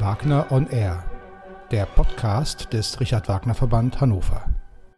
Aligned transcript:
Wagner 0.00 0.46
on 0.50 0.68
Air, 0.70 1.04
der 1.70 1.86
Podcast 1.86 2.72
des 2.72 3.00
Richard 3.00 3.28
Wagner 3.28 3.54
Verband 3.54 4.00
Hannover. 4.00 4.48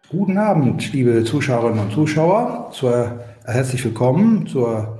Guten 0.08 0.36
Abend, 0.36 0.92
liebe 0.92 1.24
Zuschauerinnen 1.24 1.86
und 1.86 1.92
Zuschauer. 1.92 2.70
Zur, 2.72 3.20
herzlich 3.44 3.84
willkommen 3.84 4.46
zur 4.46 4.98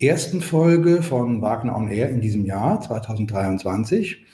ersten 0.00 0.40
Folge 0.40 1.02
von 1.02 1.42
Wagner 1.42 1.76
on 1.76 1.88
Air 1.88 2.10
in 2.10 2.20
diesem 2.20 2.44
Jahr 2.44 2.80
2023. 2.80 4.24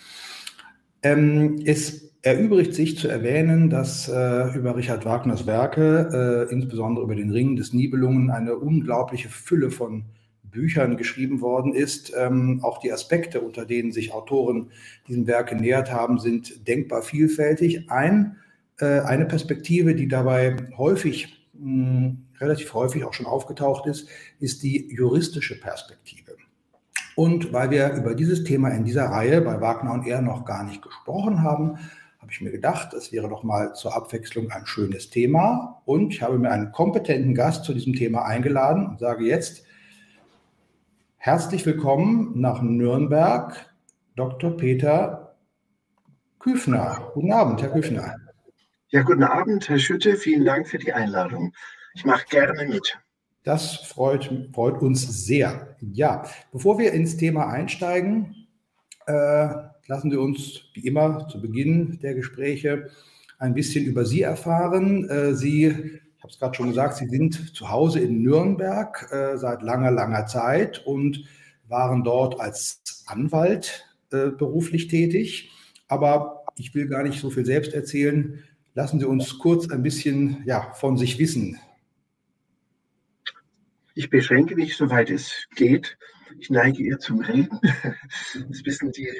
Ähm, 1.02 1.60
es 1.64 2.12
erübrigt 2.22 2.74
sich 2.74 2.98
zu 2.98 3.08
erwähnen, 3.08 3.70
dass 3.70 4.08
äh, 4.08 4.56
über 4.56 4.76
Richard 4.76 5.04
Wagners 5.04 5.46
Werke, 5.46 6.46
äh, 6.48 6.52
insbesondere 6.52 7.04
über 7.04 7.14
den 7.14 7.30
Ring 7.30 7.56
des 7.56 7.72
Nibelungen, 7.72 8.30
eine 8.30 8.56
unglaubliche 8.56 9.28
Fülle 9.28 9.70
von 9.70 10.06
Büchern 10.56 10.96
geschrieben 10.96 11.40
worden 11.42 11.74
ist. 11.74 12.12
Ähm, 12.16 12.60
auch 12.62 12.78
die 12.78 12.92
Aspekte, 12.92 13.42
unter 13.42 13.66
denen 13.66 13.92
sich 13.92 14.12
Autoren 14.12 14.70
diesem 15.06 15.26
Werk 15.26 15.50
genähert 15.50 15.92
haben, 15.92 16.18
sind 16.18 16.66
denkbar 16.66 17.02
vielfältig. 17.02 17.90
Ein, 17.90 18.36
äh, 18.80 19.00
eine 19.00 19.26
Perspektive, 19.26 19.94
die 19.94 20.08
dabei 20.08 20.56
häufig, 20.78 21.46
mh, 21.52 22.16
relativ 22.40 22.72
häufig 22.74 23.04
auch 23.04 23.12
schon 23.12 23.26
aufgetaucht 23.26 23.86
ist, 23.86 24.08
ist 24.40 24.62
die 24.62 24.88
juristische 24.94 25.60
Perspektive. 25.60 26.36
Und 27.14 27.52
weil 27.52 27.70
wir 27.70 27.92
über 27.94 28.14
dieses 28.14 28.44
Thema 28.44 28.70
in 28.70 28.84
dieser 28.84 29.06
Reihe 29.06 29.40
bei 29.40 29.60
Wagner 29.60 29.92
und 29.92 30.06
er 30.06 30.20
noch 30.20 30.44
gar 30.44 30.64
nicht 30.64 30.82
gesprochen 30.82 31.42
haben, 31.42 31.78
habe 32.26 32.32
ich 32.32 32.40
mir 32.40 32.50
gedacht, 32.50 32.92
es 32.92 33.12
wäre 33.12 33.28
doch 33.28 33.44
mal 33.44 33.72
zur 33.74 33.94
Abwechslung 33.94 34.50
ein 34.50 34.66
schönes 34.66 35.10
Thema. 35.10 35.80
Und 35.84 36.12
ich 36.12 36.22
habe 36.22 36.38
mir 36.38 36.50
einen 36.50 36.72
kompetenten 36.72 37.34
Gast 37.36 37.64
zu 37.64 37.72
diesem 37.72 37.94
Thema 37.94 38.24
eingeladen 38.24 38.86
und 38.86 38.98
sage 38.98 39.24
jetzt, 39.24 39.62
Herzlich 41.26 41.66
willkommen 41.66 42.40
nach 42.40 42.62
Nürnberg, 42.62 43.74
Dr. 44.14 44.56
Peter 44.56 45.34
Küfner. 46.38 47.10
Guten 47.14 47.32
Abend, 47.32 47.60
Herr 47.60 47.72
Küfner. 47.72 48.14
Ja, 48.90 49.02
guten 49.02 49.24
Abend, 49.24 49.68
Herr 49.68 49.80
Schütte. 49.80 50.14
Vielen 50.18 50.44
Dank 50.44 50.68
für 50.68 50.78
die 50.78 50.92
Einladung. 50.92 51.52
Ich 51.94 52.04
mache 52.04 52.26
gerne 52.30 52.68
mit. 52.68 52.96
Das 53.42 53.74
freut, 53.74 54.32
freut 54.54 54.80
uns 54.80 55.26
sehr. 55.26 55.76
Ja, 55.80 56.22
bevor 56.52 56.78
wir 56.78 56.92
ins 56.92 57.16
Thema 57.16 57.48
einsteigen, 57.48 58.46
äh, 59.08 59.48
lassen 59.88 60.12
Sie 60.12 60.18
uns 60.18 60.60
wie 60.74 60.86
immer 60.86 61.26
zu 61.26 61.42
Beginn 61.42 61.98
der 62.04 62.14
Gespräche 62.14 62.88
ein 63.40 63.52
bisschen 63.52 63.84
über 63.84 64.04
Sie 64.04 64.22
erfahren. 64.22 65.08
Äh, 65.08 65.34
Sie 65.34 66.00
habe 66.26 66.32
es 66.32 66.38
gerade 66.40 66.54
schon 66.56 66.68
gesagt, 66.68 66.96
Sie 66.96 67.06
sind 67.06 67.54
zu 67.54 67.70
Hause 67.70 68.00
in 68.00 68.22
Nürnberg 68.22 69.12
äh, 69.12 69.36
seit 69.36 69.62
langer, 69.62 69.92
langer 69.92 70.26
Zeit 70.26 70.84
und 70.84 71.24
waren 71.68 72.02
dort 72.02 72.40
als 72.40 73.04
Anwalt 73.06 73.86
äh, 74.10 74.30
beruflich 74.30 74.88
tätig. 74.88 75.52
Aber 75.86 76.44
ich 76.56 76.74
will 76.74 76.88
gar 76.88 77.04
nicht 77.04 77.20
so 77.20 77.30
viel 77.30 77.46
selbst 77.46 77.74
erzählen. 77.74 78.42
Lassen 78.74 78.98
Sie 78.98 79.06
uns 79.06 79.38
kurz 79.38 79.70
ein 79.70 79.84
bisschen 79.84 80.42
ja, 80.46 80.72
von 80.72 80.96
sich 80.96 81.18
wissen. 81.20 81.60
Ich 83.94 84.10
beschränke 84.10 84.56
mich, 84.56 84.76
soweit 84.76 85.10
es 85.10 85.46
geht. 85.54 85.96
Ich 86.40 86.50
neige 86.50 86.84
eher 86.84 86.98
zum 86.98 87.20
Reden. 87.20 87.60
Das 88.48 88.64
wissen 88.64 88.90
die 88.90 89.10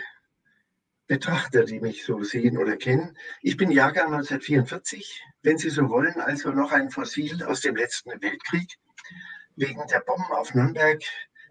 Betrachter, 1.07 1.65
die 1.65 1.79
mich 1.79 2.05
so 2.05 2.23
sehen 2.25 2.59
oder 2.59 2.77
kennen. 2.77 3.17
Ich 3.41 3.57
bin 3.57 3.71
Jahrgang 3.71 4.07
1944, 4.07 5.23
wenn 5.43 5.57
Sie 5.57 5.71
so 5.71 5.89
wollen, 5.89 6.21
also 6.21 6.51
noch 6.51 6.73
ein 6.73 6.91
Fossil 6.91 7.45
aus 7.45 7.61
dem 7.61 7.77
letzten 7.77 8.11
Weltkrieg. 8.21 8.77
Wegen 9.55 9.87
der 9.87 10.01
Bomben 10.01 10.33
auf 10.33 10.53
Nürnberg 10.55 11.01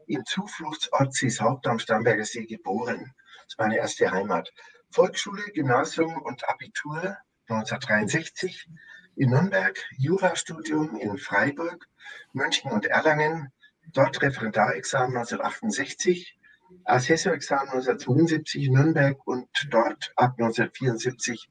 im 0.08 0.26
Zufluchtsort 0.26 1.14
Zieshaupt 1.14 1.68
am 1.68 1.80
Starnberger 1.80 2.26
See 2.26 2.46
geboren. 2.46 3.14
Das 3.48 3.58
war 3.58 3.68
meine 3.68 3.80
erste 3.80 4.12
Heimat. 4.12 4.52
Volksschule, 4.92 5.44
Gymnasium 5.54 6.22
und 6.22 6.48
Abitur 6.50 7.18
1963 7.48 8.68
in 9.16 9.30
Nürnberg, 9.30 9.82
Jurastudium 9.98 10.98
in 10.98 11.18
Freiburg, 11.18 11.88
München 12.34 12.72
und 12.72 12.88
Erlangen, 12.88 13.54
dort 13.94 14.22
Referendarexamen 14.22 15.16
1968 15.16 16.38
Assessorexamen 16.84 17.70
1972 17.70 18.66
in 18.66 18.74
Nürnberg 18.74 19.18
und 19.26 19.48
dort 19.70 20.12
ab 20.16 20.36
1974 20.38 21.50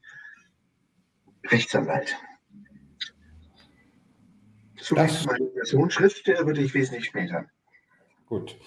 Rechtsanwalt. 1.47 2.15
So 4.79 4.95
ist 4.95 5.25
meine 5.25 5.45
Personenschrift, 5.45 6.27
der 6.27 6.45
würde 6.45 6.61
ich 6.61 6.73
wesentlich 6.73 7.05
später. 7.05 7.45
Gut. 8.27 8.57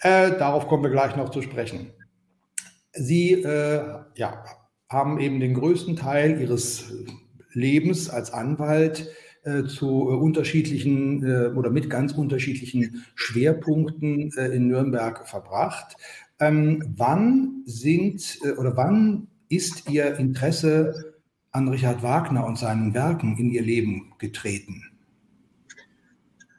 Äh, 0.00 0.32
darauf 0.38 0.68
kommen 0.68 0.82
wir 0.82 0.90
gleich 0.90 1.16
noch 1.16 1.30
zu 1.30 1.42
sprechen. 1.42 1.92
Sie 2.92 3.32
äh, 3.32 4.04
ja, 4.14 4.44
haben 4.88 5.18
eben 5.18 5.40
den 5.40 5.54
größten 5.54 5.96
Teil 5.96 6.40
Ihres 6.40 6.92
Lebens 7.52 8.08
als 8.08 8.32
Anwalt 8.32 9.08
äh, 9.44 9.64
zu 9.64 9.86
äh, 9.86 10.14
unterschiedlichen 10.14 11.22
äh, 11.22 11.46
oder 11.48 11.68
mit 11.68 11.90
ganz 11.90 12.12
unterschiedlichen 12.12 13.04
Schwerpunkten 13.14 14.32
in 14.32 14.68
Nürnberg 14.68 15.28
verbracht. 15.28 15.96
Ähm, 16.40 16.82
wann 16.96 17.62
sind 17.66 18.38
oder 18.56 18.76
wann 18.76 19.28
ist 19.50 19.90
Ihr 19.90 20.16
Interesse 20.16 21.14
an 21.50 21.68
Richard 21.68 22.02
Wagner 22.02 22.46
und 22.46 22.58
seinen 22.58 22.94
Werken 22.94 23.36
in 23.36 23.50
Ihr 23.50 23.62
Leben 23.62 24.14
getreten? 24.18 24.82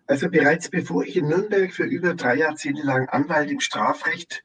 Also 0.07 0.29
bereits 0.29 0.69
bevor 0.69 1.03
ich 1.03 1.17
in 1.17 1.27
Nürnberg 1.27 1.73
für 1.73 1.85
über 1.85 2.13
drei 2.13 2.35
Jahrzehnte 2.35 2.83
lang 2.83 3.09
Anwalt 3.09 3.49
im 3.49 3.59
Strafrecht, 3.59 4.43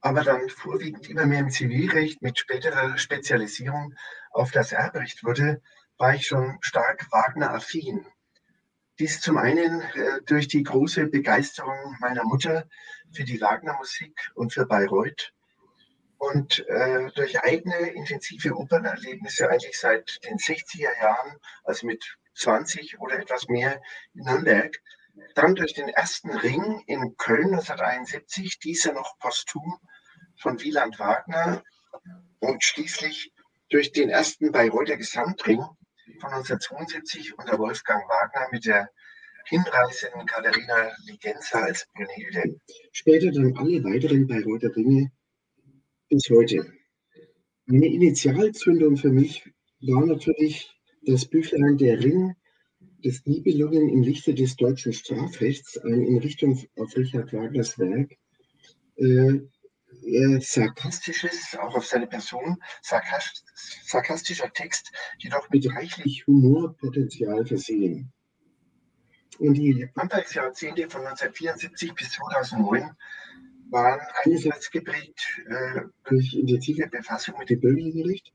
aber 0.00 0.24
dann 0.24 0.48
vorwiegend 0.48 1.10
immer 1.10 1.26
mehr 1.26 1.40
im 1.40 1.50
Zivilrecht 1.50 2.22
mit 2.22 2.38
späterer 2.38 2.96
Spezialisierung 2.96 3.94
auf 4.30 4.50
das 4.50 4.72
Erbrecht 4.72 5.22
wurde, 5.24 5.60
war 6.02 6.16
ich 6.16 6.26
schon 6.26 6.58
stark 6.62 7.06
Wagner-affin. 7.12 8.04
Dies 8.98 9.20
zum 9.20 9.36
einen 9.38 9.82
äh, 9.82 10.20
durch 10.26 10.48
die 10.48 10.64
große 10.64 11.06
Begeisterung 11.06 11.96
meiner 12.00 12.24
Mutter 12.24 12.68
für 13.12 13.22
die 13.22 13.40
Wagner-Musik 13.40 14.32
und 14.34 14.52
für 14.52 14.66
Bayreuth 14.66 15.32
und 16.18 16.66
äh, 16.66 17.08
durch 17.14 17.40
eigene 17.44 17.92
intensive 17.92 18.52
Opernerlebnisse 18.56 19.48
eigentlich 19.48 19.78
seit 19.78 20.18
den 20.24 20.38
60er 20.38 20.90
Jahren, 21.00 21.36
also 21.62 21.86
mit 21.86 22.18
20 22.34 22.98
oder 22.98 23.20
etwas 23.20 23.46
mehr 23.46 23.80
in 24.12 24.24
Nürnberg. 24.24 24.76
Dann 25.36 25.54
durch 25.54 25.74
den 25.74 25.88
ersten 25.88 26.30
Ring 26.30 26.82
in 26.88 27.16
Köln 27.16 27.54
1971, 27.54 28.58
dieser 28.58 28.92
noch 28.92 29.16
posthum 29.20 29.78
von 30.36 30.60
Wieland 30.62 30.98
Wagner 30.98 31.62
und 32.40 32.64
schließlich 32.64 33.32
durch 33.68 33.92
den 33.92 34.08
ersten 34.08 34.50
Bayreuther 34.50 34.96
Gesamtring 34.96 35.64
von 36.20 36.30
1972 36.30 37.38
unter 37.38 37.58
Wolfgang 37.58 38.02
Wagner 38.08 38.48
mit 38.52 38.66
der 38.66 38.88
hinreißenden 39.46 40.26
Katharina 40.26 40.92
Ligenza 41.06 41.60
als 41.60 41.86
Brunhilde. 41.94 42.60
Später 42.92 43.30
dann 43.32 43.56
alle 43.56 43.82
weiteren 43.84 44.26
Bayreuther 44.26 44.74
Ringe 44.74 45.10
bis 46.08 46.28
heute. 46.30 46.72
Eine 47.68 47.86
Initialzündung 47.86 48.96
für 48.96 49.10
mich 49.10 49.44
war 49.80 50.04
natürlich 50.06 50.70
das 51.02 51.26
Büchlein 51.26 51.78
Der 51.78 52.02
Ring 52.02 52.34
des 53.04 53.24
Nibelungen 53.26 53.88
im 53.88 54.02
Lichte 54.02 54.34
des 54.34 54.56
deutschen 54.56 54.92
Strafrechts, 54.92 55.78
ein 55.78 56.02
in 56.02 56.18
Richtung 56.18 56.60
auf 56.76 56.96
Richard 56.96 57.32
Wagners 57.32 57.78
Werk. 57.78 58.12
Äh, 58.96 59.40
sarkastisches, 60.40 61.56
auch 61.58 61.74
auf 61.74 61.86
seine 61.86 62.06
Person, 62.06 62.56
sarkastischer 62.82 64.52
Text, 64.52 64.92
jedoch 65.18 65.48
mit 65.50 65.68
reichlich 65.74 66.26
Humorpotenzial 66.26 67.46
versehen. 67.46 68.12
Und 69.38 69.54
die 69.54 69.88
Anfangsjahrzehnte 69.94 70.88
von 70.90 71.00
1974 71.02 71.94
bis 71.94 72.12
2009 72.12 72.90
waren 73.70 74.00
einerseits 74.24 74.70
geprägt 74.70 75.40
äh, 75.48 75.80
durch 76.04 76.34
intensive 76.34 76.86
Befassung 76.88 77.38
mit 77.38 77.48
dem 77.48 77.60
Bürgergericht, 77.60 78.32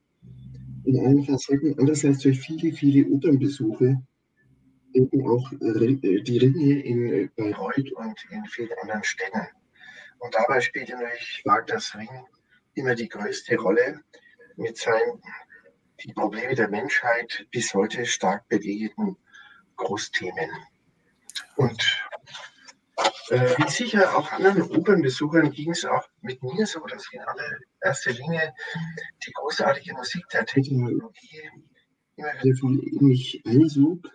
in 0.86 1.00
allen 1.06 1.24
Facetten, 1.24 1.78
andererseits 1.78 2.20
durch 2.20 2.40
viele, 2.40 2.74
viele 2.74 3.08
Opernbesuche, 3.08 4.02
eben 4.94 5.28
auch 5.28 5.52
äh, 5.52 6.22
die 6.24 6.38
Ringe 6.40 6.82
in 6.82 7.30
Bayreuth 7.36 7.92
und 7.94 8.26
in 8.32 8.46
vielen 8.46 8.72
anderen 8.82 9.04
Städten. 9.04 9.48
Und 10.20 10.36
dabei 10.36 10.62
spielte 10.62 10.94
natürlich 10.94 11.42
Wagners 11.46 11.96
Ring 11.96 12.26
immer 12.74 12.96
die 12.96 13.10
größte 13.10 13.56
Rolle 13.58 14.02
mit 14.56 14.78
seinen 14.78 15.22
die 16.04 16.14
Probleme 16.14 16.54
der 16.54 16.70
Menschheit 16.70 17.48
bis 17.52 17.74
heute 17.74 18.06
stark 18.06 18.48
bewegenden 18.50 19.18
Großthemen. 19.78 20.50
Und 21.56 22.04
äh, 23.30 23.58
wie 23.58 23.70
sicher 23.70 24.18
auch 24.18 24.32
anderen 24.32 24.64
Opernbesuchern 24.64 25.52
ging 25.52 25.72
es 25.72 25.86
auch 25.86 26.08
mit 26.22 26.42
mir 26.44 26.66
so, 26.66 26.80
dass 26.86 27.08
ich 27.08 27.14
in 27.14 27.22
allererster 27.22 28.12
Linie 28.12 28.54
die 29.26 29.32
großartige 29.34 29.94
Musik 29.94 30.24
der 30.30 30.46
Technologie 30.46 31.50
immer 32.16 32.34
wieder 32.42 32.58
von 32.58 32.76
mich 33.02 33.42
einsog 33.46 34.08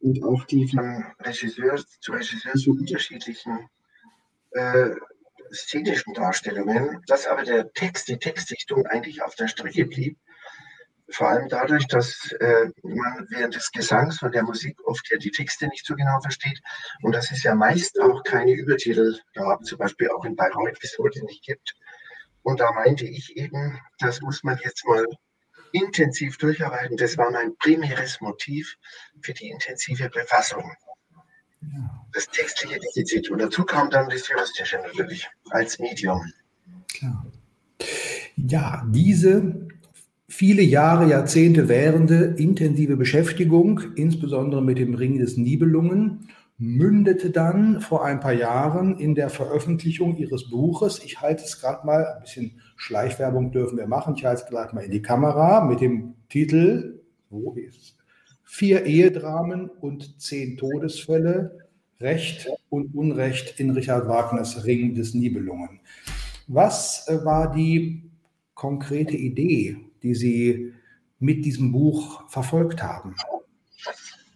und 0.00 0.22
auch 0.24 0.44
die 0.44 0.68
von 0.68 1.04
Regisseur 1.20 1.76
zu 2.00 2.12
Regisseur 2.12 2.52
so 2.54 2.72
unterschiedlichen 2.72 3.68
äh, 4.50 4.90
szenischen 5.54 6.14
Darstellungen, 6.14 7.02
dass 7.06 7.26
aber 7.26 7.44
der 7.44 7.72
Text, 7.72 8.08
die 8.08 8.18
Textdichtung 8.18 8.86
eigentlich 8.86 9.22
auf 9.22 9.34
der 9.34 9.48
Strecke 9.48 9.86
blieb. 9.86 10.18
Vor 11.10 11.28
allem 11.28 11.48
dadurch, 11.48 11.86
dass 11.86 12.32
äh, 12.40 12.70
man 12.82 13.26
während 13.30 13.54
des 13.54 13.70
Gesangs 13.70 14.22
und 14.22 14.34
der 14.34 14.42
Musik 14.42 14.76
oft 14.84 15.08
ja 15.10 15.18
die 15.18 15.30
Texte 15.30 15.68
nicht 15.68 15.86
so 15.86 15.94
genau 15.94 16.18
versteht 16.20 16.60
und 17.02 17.14
dass 17.14 17.30
es 17.30 17.42
ja 17.42 17.54
meist 17.54 18.00
auch 18.00 18.22
keine 18.24 18.52
Übertitel 18.52 19.18
gab, 19.34 19.64
zum 19.64 19.78
Beispiel 19.78 20.08
auch 20.10 20.24
in 20.24 20.34
Bayreuth 20.34 20.80
bis 20.80 20.96
heute 20.98 21.24
nicht 21.24 21.44
gibt. 21.44 21.74
Und 22.42 22.60
da 22.60 22.72
meinte 22.72 23.06
ich 23.06 23.36
eben, 23.36 23.80
das 23.98 24.20
muss 24.22 24.42
man 24.44 24.58
jetzt 24.62 24.86
mal 24.86 25.06
intensiv 25.72 26.38
durcharbeiten. 26.38 26.96
Das 26.96 27.18
war 27.18 27.30
mein 27.30 27.56
primäres 27.56 28.20
Motiv 28.20 28.76
für 29.20 29.34
die 29.34 29.48
intensive 29.48 30.08
Befassung. 30.08 30.72
Das 32.12 32.28
textliche 32.28 32.78
Defizit. 32.78 33.30
Und 33.30 33.40
dazu 33.40 33.64
kam 33.64 33.90
dann 33.90 34.08
das 34.08 34.28
Juristische 34.28 34.76
natürlich 34.76 35.28
als 35.50 35.78
Medium. 35.78 36.20
Klar. 36.92 37.26
Ja, 38.36 38.86
diese 38.88 39.68
viele 40.28 40.62
Jahre, 40.62 41.08
Jahrzehnte 41.08 41.68
währende 41.68 42.34
intensive 42.36 42.96
Beschäftigung, 42.96 43.80
insbesondere 43.94 44.62
mit 44.62 44.78
dem 44.78 44.94
Ring 44.94 45.18
des 45.18 45.36
Nibelungen, 45.36 46.28
mündete 46.56 47.30
dann 47.30 47.80
vor 47.80 48.04
ein 48.04 48.20
paar 48.20 48.32
Jahren 48.32 48.98
in 48.98 49.14
der 49.14 49.28
Veröffentlichung 49.28 50.16
ihres 50.16 50.50
Buches. 50.50 51.00
Ich 51.04 51.20
halte 51.20 51.44
es 51.44 51.60
gerade 51.60 51.84
mal, 51.86 52.06
ein 52.06 52.22
bisschen 52.22 52.60
Schleichwerbung 52.76 53.50
dürfen 53.50 53.76
wir 53.76 53.88
machen. 53.88 54.14
Ich 54.16 54.24
halte 54.24 54.42
es 54.42 54.48
gleich 54.48 54.72
mal 54.72 54.84
in 54.84 54.90
die 54.90 55.02
Kamera 55.02 55.64
mit 55.64 55.80
dem 55.80 56.14
Titel, 56.28 57.02
wo 57.30 57.54
ist 57.54 57.76
es? 57.76 57.93
Vier 58.56 58.84
Ehedramen 58.84 59.68
und 59.68 60.20
zehn 60.22 60.56
Todesfälle, 60.56 61.58
Recht 61.98 62.48
und 62.68 62.94
Unrecht 62.94 63.58
in 63.58 63.70
Richard 63.70 64.06
Wagners 64.06 64.64
Ring 64.64 64.94
des 64.94 65.12
Nibelungen. 65.12 65.80
Was 66.46 67.08
äh, 67.08 67.24
war 67.24 67.52
die 67.52 68.08
konkrete 68.54 69.16
Idee, 69.16 69.76
die 70.04 70.14
Sie 70.14 70.72
mit 71.18 71.44
diesem 71.44 71.72
Buch 71.72 72.30
verfolgt 72.30 72.80
haben? 72.80 73.16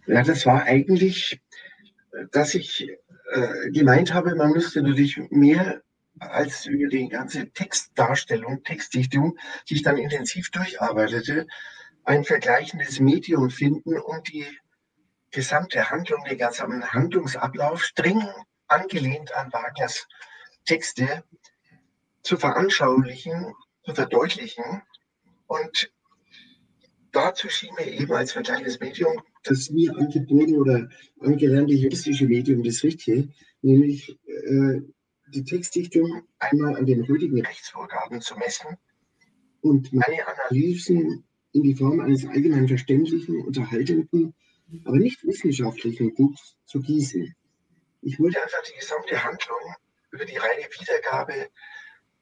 Ja, 0.05 0.21
das 0.23 0.45
war 0.45 0.63
eigentlich 0.63 1.39
dass 2.31 2.55
ich 2.55 2.89
äh, 3.31 3.71
gemeint 3.71 4.13
habe, 4.13 4.35
man 4.35 4.51
müsste 4.51 4.81
natürlich 4.81 5.17
mehr 5.29 5.81
als 6.19 6.65
über 6.65 6.89
die 6.89 7.07
ganze 7.07 7.49
Textdarstellung, 7.51 8.63
Textdichtung, 8.63 9.37
die 9.69 9.75
ich 9.75 9.83
dann 9.83 9.97
intensiv 9.97 10.51
durcharbeitete, 10.51 11.47
ein 12.09 12.23
vergleichendes 12.23 12.99
Medium 12.99 13.51
finden, 13.51 13.99
um 13.99 14.23
die 14.23 14.47
gesamte 15.29 15.91
Handlung, 15.91 16.23
den 16.27 16.39
ganzen 16.39 16.91
Handlungsablauf 16.91 17.83
streng 17.83 18.27
angelehnt 18.67 19.31
an 19.35 19.53
Wagners 19.53 20.07
Texte 20.65 21.23
zu 22.23 22.35
veranschaulichen, 22.37 23.53
zu 23.83 23.93
verdeutlichen. 23.93 24.81
Und 25.45 25.91
dazu 27.11 27.47
schien 27.47 27.75
mir 27.75 27.85
eben 27.85 28.11
als 28.11 28.31
vergleichendes 28.31 28.79
Medium 28.79 29.21
das 29.43 29.69
mir 29.69 29.95
angeborene 29.95 30.57
oder 30.57 30.89
angelernte 31.19 31.73
juristische 31.75 32.25
Medium 32.25 32.63
das 32.63 32.81
Richtige, 32.81 33.29
nämlich 33.61 34.17
äh, 34.25 34.81
die 35.27 35.43
Textdichtung 35.43 36.23
einmal 36.39 36.75
an 36.75 36.87
den 36.87 37.07
heutigen 37.07 37.39
Rechtsvorgaben 37.45 38.19
zu 38.19 38.35
messen 38.35 38.77
und 39.61 39.93
meine 39.93 40.25
Analysen 40.27 41.23
in 41.51 41.63
die 41.63 41.75
Form 41.75 41.99
eines 41.99 42.25
allgemein 42.25 42.67
verständlichen, 42.67 43.41
unterhaltenden, 43.41 44.33
aber 44.85 44.97
nicht 44.97 45.25
wissenschaftlichen 45.25 46.13
Buchs 46.13 46.57
zu 46.65 46.79
gießen. 46.79 47.35
Ich 48.01 48.19
wollte 48.19 48.41
einfach 48.41 48.61
die 48.63 48.79
gesamte 48.79 49.23
Handlung 49.23 49.59
über 50.11 50.25
die 50.25 50.37
reine 50.37 50.67
Wiedergabe 50.79 51.49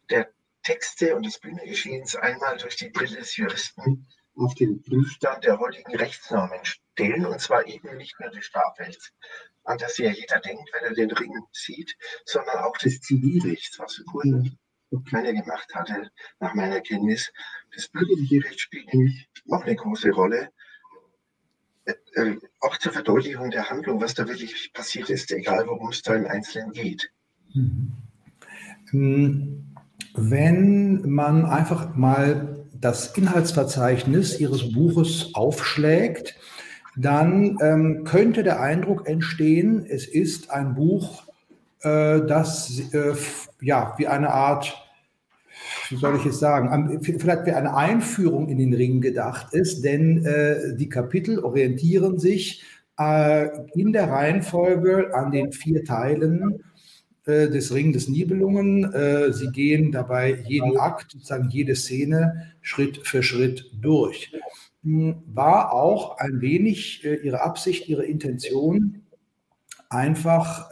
der 0.09 0.29
Texte 0.63 1.15
und 1.15 1.25
des 1.25 1.39
Bühnengeschehens 1.39 2.15
einmal 2.15 2.57
durch 2.57 2.75
die 2.77 2.89
Brille 2.89 3.17
des 3.17 3.35
Juristen 3.37 4.07
auf 4.35 4.53
den 4.55 4.81
Prüfstand 4.81 5.43
der 5.45 5.59
heutigen 5.59 5.95
Rechtsnormen 5.95 6.59
stellen, 6.63 7.25
und 7.25 7.39
zwar 7.39 7.65
eben 7.67 7.97
nicht 7.97 8.19
nur 8.19 8.29
des 8.29 8.45
Strafrechts, 8.45 9.13
an 9.63 9.77
das 9.77 9.97
ja 9.97 10.09
jeder 10.09 10.39
denkt, 10.39 10.69
wenn 10.73 10.83
er 10.83 10.93
den 10.93 11.11
Ring 11.11 11.33
sieht, 11.51 11.95
sondern 12.25 12.59
auch 12.59 12.77
des 12.77 13.01
Zivilrechts, 13.01 13.79
was 13.79 14.01
vorher 14.09 14.31
noch 14.31 14.45
keiner 15.09 15.33
gemacht 15.33 15.73
hatte, 15.73 16.09
nach 16.39 16.53
meiner 16.53 16.81
Kenntnis. 16.81 17.31
Das 17.75 17.87
bürgerliche 17.89 18.43
Recht 18.43 18.59
spielt 18.59 18.93
nämlich 18.93 19.29
auch 19.49 19.63
eine 19.63 19.75
große 19.75 20.11
Rolle, 20.11 20.49
äh, 21.85 21.93
äh 22.15 22.37
auch 22.59 22.77
zur 22.77 22.93
Verdeutlichung 22.93 23.49
der 23.49 23.69
Handlung, 23.69 24.01
was 24.01 24.13
da 24.13 24.27
wirklich 24.27 24.71
passiert 24.73 25.09
ist, 25.09 25.31
egal 25.31 25.67
worum 25.67 25.89
es 25.89 26.01
da 26.01 26.15
im 26.15 26.25
Einzelnen 26.25 26.71
geht. 26.71 27.09
Mhm. 27.53 27.93
Wenn 30.13 31.01
man 31.09 31.45
einfach 31.45 31.95
mal 31.95 32.65
das 32.73 33.17
Inhaltsverzeichnis 33.17 34.39
Ihres 34.39 34.71
Buches 34.71 35.31
aufschlägt, 35.33 36.35
dann 36.95 37.57
ähm, 37.61 38.03
könnte 38.05 38.43
der 38.43 38.59
Eindruck 38.59 39.07
entstehen, 39.07 39.85
es 39.85 40.07
ist 40.07 40.49
ein 40.49 40.73
Buch, 40.73 41.23
äh, 41.81 42.21
das 42.25 42.79
äh, 42.93 43.13
ja 43.61 43.95
wie 43.97 44.07
eine 44.07 44.29
Art, 44.31 44.75
wie 45.89 45.95
soll 45.95 46.17
ich 46.17 46.25
es 46.25 46.39
sagen, 46.39 47.01
vielleicht 47.01 47.45
wie 47.45 47.51
eine 47.51 47.75
Einführung 47.75 48.49
in 48.49 48.57
den 48.57 48.73
Ring 48.73 49.01
gedacht 49.01 49.53
ist, 49.53 49.83
denn 49.83 50.25
äh, 50.25 50.75
die 50.75 50.89
Kapitel 50.89 51.39
orientieren 51.39 52.19
sich 52.19 52.63
äh, 52.99 53.49
in 53.73 53.93
der 53.93 54.09
Reihenfolge 54.09 55.13
an 55.13 55.31
den 55.31 55.51
vier 55.51 55.83
Teilen 55.83 56.63
äh, 57.25 57.49
des 57.49 57.73
Ring 57.73 57.93
des 57.93 58.07
Nibelungen. 58.07 58.91
Äh, 58.93 59.33
sie 59.33 59.51
gehen 59.51 59.91
dabei 59.91 60.43
jeden 60.47 60.77
Akt, 60.77 61.11
sozusagen 61.11 61.49
jede 61.49 61.75
Szene 61.75 62.53
Schritt 62.61 63.05
für 63.05 63.23
Schritt 63.23 63.69
durch. 63.81 64.31
Hm, 64.83 65.23
war 65.27 65.73
auch 65.73 66.17
ein 66.17 66.41
wenig 66.41 67.03
äh, 67.03 67.15
Ihre 67.15 67.41
Absicht, 67.41 67.89
Ihre 67.89 68.05
Intention, 68.05 69.03
einfach 69.89 70.69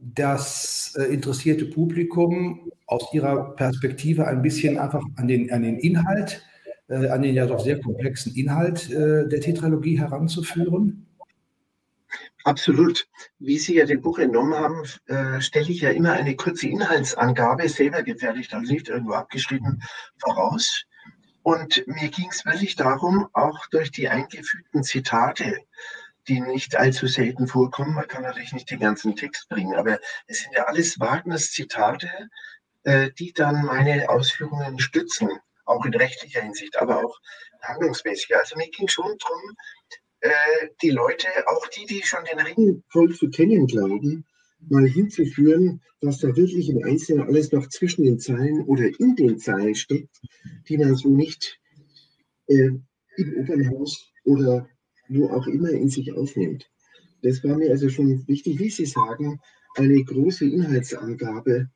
das 0.00 0.94
interessierte 1.10 1.66
Publikum 1.66 2.70
aus 2.86 3.12
Ihrer 3.12 3.54
Perspektive 3.56 4.26
ein 4.26 4.42
bisschen 4.42 4.78
einfach 4.78 5.02
an 5.16 5.28
den, 5.28 5.50
an 5.52 5.62
den 5.62 5.78
Inhalt, 5.78 6.42
an 6.88 7.22
den 7.22 7.34
ja 7.34 7.46
doch 7.46 7.60
sehr 7.60 7.80
komplexen 7.80 8.34
Inhalt 8.34 8.90
der 8.90 9.40
Tetralogie 9.40 9.98
heranzuführen? 9.98 11.06
Absolut. 12.46 13.08
Wie 13.40 13.58
Sie 13.58 13.74
ja 13.74 13.86
den 13.86 14.00
Buch 14.00 14.20
entnommen 14.20 14.54
haben, 14.54 14.82
äh, 15.06 15.40
stelle 15.40 15.68
ich 15.68 15.80
ja 15.80 15.90
immer 15.90 16.12
eine 16.12 16.36
kurze 16.36 16.68
Inhaltsangabe, 16.68 17.68
selber 17.68 18.04
gefährlich, 18.04 18.54
also 18.54 18.72
nicht 18.72 18.88
irgendwo 18.88 19.14
abgeschrieben, 19.14 19.82
voraus. 20.18 20.84
Und 21.42 21.84
mir 21.88 22.08
ging 22.08 22.28
es 22.30 22.46
wirklich 22.46 22.76
darum, 22.76 23.26
auch 23.32 23.66
durch 23.72 23.90
die 23.90 24.08
eingefügten 24.08 24.84
Zitate, 24.84 25.56
die 26.28 26.40
nicht 26.40 26.76
allzu 26.76 27.06
selten 27.06 27.46
vorkommen, 27.46 27.94
man 27.94 28.08
kann 28.08 28.22
natürlich 28.22 28.52
nicht 28.52 28.70
den 28.70 28.80
ganzen 28.80 29.16
Text 29.16 29.48
bringen, 29.48 29.74
aber 29.74 29.98
es 30.26 30.40
sind 30.40 30.54
ja 30.54 30.64
alles 30.64 30.98
Wagners 30.98 31.50
Zitate, 31.50 32.10
äh, 32.84 33.10
die 33.18 33.32
dann 33.32 33.64
meine 33.64 34.08
Ausführungen 34.08 34.78
stützen, 34.78 35.28
auch 35.64 35.84
in 35.84 35.94
rechtlicher 35.94 36.42
Hinsicht, 36.42 36.76
aber 36.76 37.04
auch 37.04 37.18
handlungsmäßig. 37.62 38.36
Also 38.36 38.56
mir 38.56 38.68
ging 38.70 38.88
schon 38.88 39.16
darum, 39.18 39.56
äh, 40.20 40.68
die 40.82 40.90
Leute, 40.90 41.28
auch 41.46 41.66
die, 41.68 41.86
die 41.86 42.02
schon 42.04 42.24
den 42.24 42.40
Ring 42.40 42.82
voll 42.88 43.14
zu 43.14 43.28
kennen 43.28 43.66
glauben, 43.66 44.24
mal 44.68 44.86
hinzuführen, 44.86 45.82
was 46.00 46.18
da 46.18 46.34
wirklich 46.34 46.68
im 46.68 46.82
Einzelnen 46.84 47.26
alles 47.26 47.52
noch 47.52 47.68
zwischen 47.68 48.04
den 48.04 48.18
Zeilen 48.18 48.64
oder 48.64 48.88
in 48.98 49.16
den 49.16 49.38
Zeilen 49.38 49.74
steckt, 49.74 50.20
die 50.68 50.78
man 50.78 50.94
so 50.94 51.08
nicht 51.08 51.60
äh, 52.46 52.70
im 53.16 53.36
Opernhaus 53.38 54.12
oder 54.24 54.68
wo 55.08 55.28
auch 55.28 55.46
immer 55.46 55.70
in 55.70 55.88
sich 55.88 56.12
aufnimmt. 56.12 56.68
Das 57.22 57.42
war 57.44 57.56
mir 57.56 57.70
also 57.70 57.88
schon 57.88 58.26
wichtig, 58.28 58.58
wie 58.58 58.70
Sie 58.70 58.86
sagen, 58.86 59.40
eine 59.76 60.02
große 60.04 60.46
Inhaltsangabe 60.46 61.68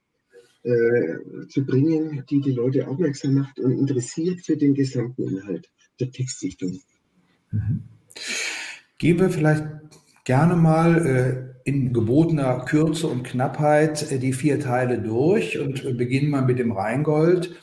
äh, 0.63 1.47
zu 1.49 1.65
bringen, 1.65 2.25
die 2.29 2.41
die 2.41 2.53
Leute 2.53 2.87
aufmerksam 2.87 3.35
macht 3.35 3.59
und 3.59 3.73
interessiert 3.73 4.41
für 4.41 4.57
den 4.57 4.75
gesamten 4.75 5.29
Inhalt 5.29 5.71
der 5.99 6.11
Textsichtung. 6.11 6.81
Mhm. 7.51 7.83
Gehen 8.99 9.19
wir 9.19 9.31
vielleicht 9.31 9.65
gerne 10.25 10.57
mal 10.57 11.07
äh, 11.07 11.69
in 11.69 11.93
gebotener 11.93 12.65
Kürze 12.67 13.07
und 13.07 13.23
Knappheit 13.23 14.11
äh, 14.13 14.19
die 14.19 14.33
vier 14.33 14.61
Teile 14.61 15.01
durch 15.01 15.59
und 15.59 15.85
äh, 15.85 15.93
beginnen 15.93 16.31
mal 16.31 16.45
mit 16.45 16.59
dem 16.59 16.73
Rheingold. 16.73 17.57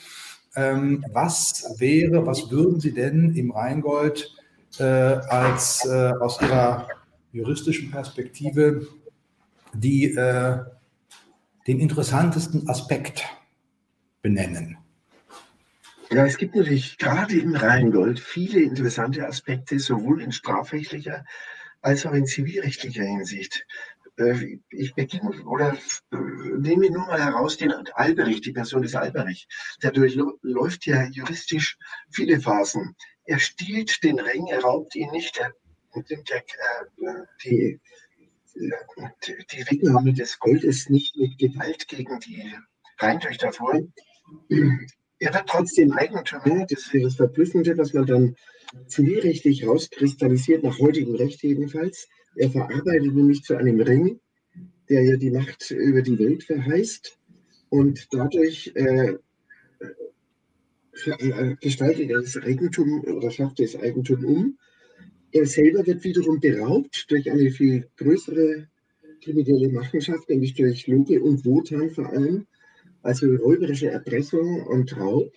Ähm, 0.55 1.05
was 1.13 1.75
wäre, 1.77 2.25
was 2.25 2.49
würden 2.49 2.79
Sie 2.79 2.93
denn 2.93 3.35
im 3.35 3.51
Rheingold 3.51 4.35
als 4.83 5.85
äh, 5.85 6.13
aus 6.19 6.41
Ihrer 6.41 6.87
juristischen 7.31 7.91
Perspektive 7.91 8.87
die, 9.73 10.15
äh, 10.15 10.59
den 11.67 11.79
interessantesten 11.79 12.67
Aspekt 12.69 13.25
benennen? 14.21 14.77
Ja, 16.09 16.25
es 16.25 16.37
gibt 16.37 16.55
natürlich 16.55 16.97
gerade 16.97 17.37
im 17.37 17.55
Rheingold 17.55 18.19
viele 18.19 18.61
interessante 18.61 19.27
Aspekte, 19.27 19.77
sowohl 19.77 20.21
in 20.21 20.31
strafrechtlicher 20.31 21.25
als 21.81 22.05
auch 22.05 22.13
in 22.13 22.25
zivilrechtlicher 22.25 23.03
Hinsicht. 23.03 23.65
äh, 24.17 24.59
ich 24.69 24.95
beginne 24.95 25.43
oder 25.43 25.73
äh, 26.11 26.17
nehme 26.57 26.89
nur 26.89 27.05
mal 27.05 27.23
heraus 27.23 27.57
den 27.57 27.71
Alberich, 27.93 28.41
die 28.41 28.53
Person 28.53 28.81
des 28.81 28.95
Alberich. 28.95 29.47
Der 29.83 29.91
durchläuft 29.91 30.85
ja 30.85 31.03
juristisch 31.07 31.77
viele 32.09 32.39
Phasen. 32.39 32.95
Er 33.27 33.39
stiehlt 33.39 34.03
den 34.03 34.19
Ring, 34.19 34.47
er 34.47 34.61
raubt 34.61 34.95
ihn 34.95 35.11
nicht, 35.11 35.37
er 35.37 35.53
nimmt 35.93 36.31
äh, 36.31 36.41
die, 37.43 37.79
die 39.51 39.71
Wegnahme 39.71 40.13
des 40.13 40.39
Goldes 40.39 40.89
nicht 40.89 41.15
mit 41.17 41.37
Gewalt 41.37 41.87
gegen 41.87 42.19
die 42.21 42.55
Rheintöchter 42.97 43.51
vor. 43.51 43.73
Er 45.19 45.33
wird 45.33 45.47
trotzdem 45.47 45.91
Eigentümer, 45.91 46.65
das 46.69 46.93
wäre 46.93 47.05
das 47.05 47.15
Verblüffende, 47.15 47.77
was 47.77 47.93
man 47.93 48.05
dann 48.05 48.35
zivilrechtlich 48.87 49.67
rauskristallisiert, 49.67 50.63
nach 50.63 50.79
heutigem 50.79 51.15
Recht 51.15 51.43
jedenfalls. 51.43 52.07
Er 52.35 52.49
verarbeitet 52.49 53.13
nämlich 53.13 53.43
zu 53.43 53.57
einem 53.57 53.81
Ring, 53.81 54.19
der 54.89 55.03
ja 55.03 55.17
die 55.17 55.31
Macht 55.31 55.71
über 55.71 56.01
die 56.01 56.17
Welt 56.17 56.43
verheißt 56.43 57.19
und 57.69 58.07
dadurch 58.11 58.71
äh, 58.75 59.09
äh, 59.09 59.17
gestaltet 61.61 62.09
er 62.09 62.21
das 62.21 62.37
Eigentum 62.37 63.03
oder 63.03 63.31
schafft 63.31 63.59
das 63.59 63.75
Eigentum 63.75 64.25
um. 64.25 64.57
Er 65.31 65.45
selber 65.45 65.85
wird 65.85 66.03
wiederum 66.03 66.39
beraubt 66.39 67.05
durch 67.09 67.29
eine 67.29 67.51
viel 67.51 67.87
größere 67.97 68.67
kriminelle 69.21 69.69
Machenschaft, 69.69 70.29
nämlich 70.29 70.53
durch 70.53 70.87
Loge 70.87 71.21
und 71.21 71.45
Wotan 71.45 71.89
vor 71.89 72.09
allem, 72.09 72.47
also 73.01 73.27
räuberische 73.35 73.89
Erpressung 73.89 74.63
und 74.65 74.97
Raub, 74.97 75.31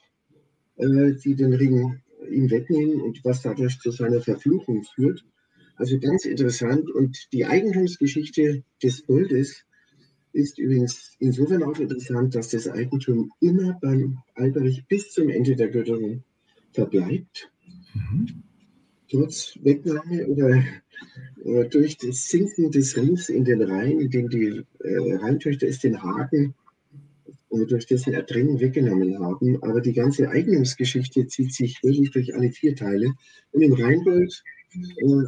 äh, 0.77 1.13
die 1.25 1.35
den 1.35 1.55
Ring 1.55 2.01
ihm 2.31 2.51
wegnehmen 2.51 3.01
und 3.01 3.25
was 3.25 3.43
dadurch 3.43 3.79
zu 3.81 3.91
seiner 3.91 4.21
Verfluchung 4.21 4.85
führt. 4.95 5.25
Also 5.77 5.99
ganz 5.99 6.25
interessant. 6.25 6.91
Und 6.91 7.33
die 7.33 7.47
Eigentumsgeschichte 7.47 8.63
des 8.83 9.07
Goldes 9.07 9.65
ist 10.33 10.59
übrigens 10.59 11.13
insofern 11.19 11.63
auch 11.63 11.79
interessant, 11.79 12.35
dass 12.35 12.49
das 12.49 12.69
Eigentum 12.69 13.33
immer 13.41 13.79
beim 13.81 14.19
Alberich 14.35 14.85
bis 14.87 15.13
zum 15.13 15.29
Ende 15.29 15.57
der 15.57 15.69
Götterung 15.69 16.23
verbleibt. 16.73 17.51
Mhm. 17.95 18.43
Trotz 19.11 19.59
Wegnahme 19.63 20.27
oder, 20.29 20.63
oder, 21.45 21.65
durch 21.65 21.97
das 21.97 22.29
Sinken 22.29 22.71
des 22.71 22.97
Rings 22.97 23.29
in 23.29 23.45
den 23.45 23.63
Rhein, 23.63 23.99
in 23.99 24.11
dem 24.11 24.29
die 24.29 24.63
äh, 24.79 25.17
Rheintöchter 25.17 25.67
es 25.67 25.81
den 25.81 26.01
Haken 26.01 26.55
äh, 27.51 27.67
durch 27.67 27.87
dessen 27.87 28.13
Ertrinken 28.13 28.61
weggenommen 28.61 29.19
haben. 29.19 29.61
Aber 29.63 29.81
die 29.81 29.95
ganze 29.95 30.29
Eignungsgeschichte 30.29 31.27
zieht 31.27 31.53
sich 31.53 31.83
wirklich 31.83 32.13
durch 32.13 32.35
alle 32.37 32.51
vier 32.53 32.77
Teile. 32.77 33.13
Und 33.51 33.63
im 33.63 33.73
Rheingold 33.73 34.45
äh, 34.73 35.25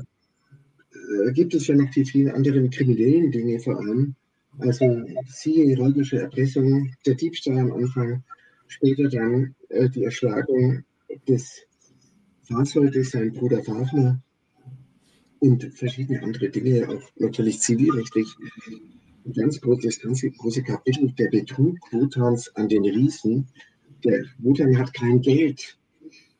äh, 1.27 1.33
gibt 1.33 1.55
es 1.55 1.67
ja 1.67 1.75
noch 1.75 1.91
die 1.91 2.05
vielen 2.05 2.31
anderen 2.31 2.71
kriminellen 2.71 3.31
Dinge 3.33 3.59
vor 3.59 3.81
allem. 3.81 4.15
Also 4.59 5.05
siehe 5.27 5.77
räubische 5.79 6.21
Erpressung, 6.21 6.95
der 7.07 7.15
Diebstahl 7.15 7.59
am 7.59 7.73
Anfang, 7.73 8.23
später 8.67 9.09
dann 9.09 9.55
äh, 9.69 9.89
die 9.89 10.05
Erschlagung 10.05 10.85
des 11.27 11.63
Fahrzeuges, 12.43 13.11
sein 13.13 13.33
Bruder 13.33 13.63
Fafner 13.63 14.23
und 15.39 15.65
verschiedene 15.75 16.23
andere 16.23 16.51
Dinge, 16.51 16.89
auch 16.89 17.03
natürlich 17.17 17.61
zivilrechtlich. 17.61 18.29
Ein 19.25 19.33
ganz 19.33 19.61
großes, 19.61 20.01
ganz 20.01 20.23
große 20.23 20.63
Kapitel, 20.63 21.13
der 21.13 21.31
Betrug 21.31 21.79
Wotans 21.93 22.55
an 22.57 22.69
den 22.69 22.85
Riesen. 22.85 23.49
Der 24.05 24.25
Wotan 24.39 24.77
hat 24.79 24.93
kein 24.93 25.21
Geld. 25.21 25.79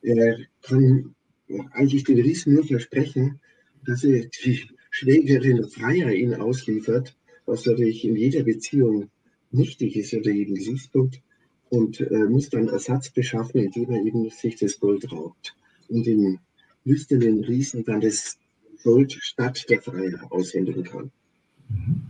Er 0.01 0.37
kann 0.61 1.15
eigentlich 1.71 2.03
den 2.03 2.19
Riesen 2.19 2.55
nur 2.55 2.65
versprechen, 2.65 3.39
dass 3.85 4.03
er 4.03 4.25
die 4.43 4.61
Schwägerin 4.89 5.67
Freier 5.69 6.11
ihn 6.11 6.35
ausliefert, 6.35 7.15
was 7.45 7.65
natürlich 7.65 8.05
in 8.05 8.15
jeder 8.15 8.43
Beziehung 8.43 9.09
nichtig 9.51 9.95
ist 9.95 10.13
unter 10.13 10.31
jedem 10.31 10.55
Gesichtspunkt 10.55 11.21
und 11.69 11.99
äh, 12.01 12.25
muss 12.29 12.49
dann 12.49 12.67
Ersatz 12.67 13.09
beschaffen, 13.09 13.61
indem 13.61 13.91
er 13.91 14.03
eben 14.03 14.29
sich 14.29 14.55
das 14.55 14.79
Gold 14.79 15.11
raubt 15.11 15.55
und 15.89 16.05
den 16.05 16.39
lüsternen 16.85 17.43
Riesen 17.43 17.83
dann 17.83 18.01
das 18.01 18.37
Gold 18.83 19.13
statt 19.21 19.65
der 19.69 19.81
Freier 19.81 20.19
aushändigen 20.29 20.83
kann. 20.83 21.11
Mhm. 21.69 22.01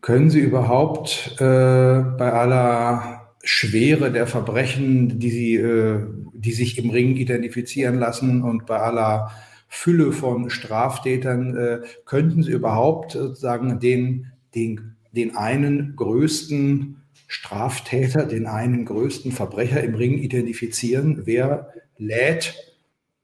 Können 0.00 0.28
Sie 0.28 0.40
überhaupt 0.40 1.36
äh, 1.38 1.44
bei 1.44 2.30
aller 2.30 3.32
Schwere 3.42 4.12
der 4.12 4.26
Verbrechen, 4.26 5.18
die, 5.18 5.30
Sie, 5.30 5.54
äh, 5.54 6.06
die 6.34 6.52
sich 6.52 6.76
im 6.76 6.90
Ring 6.90 7.16
identifizieren 7.16 7.98
lassen 7.98 8.42
und 8.42 8.66
bei 8.66 8.78
aller 8.78 9.30
Fülle 9.74 10.12
von 10.12 10.50
Straftätern, 10.50 11.56
äh, 11.56 11.80
könnten 12.04 12.42
Sie 12.42 12.52
überhaupt 12.52 13.12
sozusagen 13.12 13.80
den, 13.80 14.32
den, 14.54 14.96
den 15.12 15.36
einen 15.36 15.96
größten 15.96 17.02
Straftäter, 17.26 18.24
den 18.24 18.46
einen 18.46 18.84
größten 18.84 19.32
Verbrecher 19.32 19.82
im 19.82 19.96
Ring 19.96 20.18
identifizieren? 20.18 21.26
Wer 21.26 21.74
lädt 21.98 22.54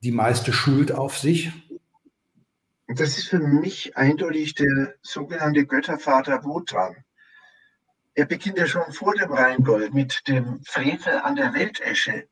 die 0.02 0.10
meiste 0.10 0.52
Schuld 0.52 0.92
auf 0.92 1.16
sich? 1.18 1.52
Das 2.88 3.16
ist 3.16 3.28
für 3.28 3.38
mich 3.38 3.96
eindeutig 3.96 4.54
der 4.54 4.94
sogenannte 5.02 5.64
Göttervater 5.64 6.42
Wotan. 6.44 6.96
Er 8.14 8.26
beginnt 8.26 8.58
ja 8.58 8.66
schon 8.66 8.92
vor 8.92 9.14
dem 9.14 9.30
Rheingold 9.30 9.94
mit 9.94 10.26
dem 10.26 10.60
Frevel 10.64 11.20
an 11.22 11.36
der 11.36 11.54
Weltesche 11.54 12.26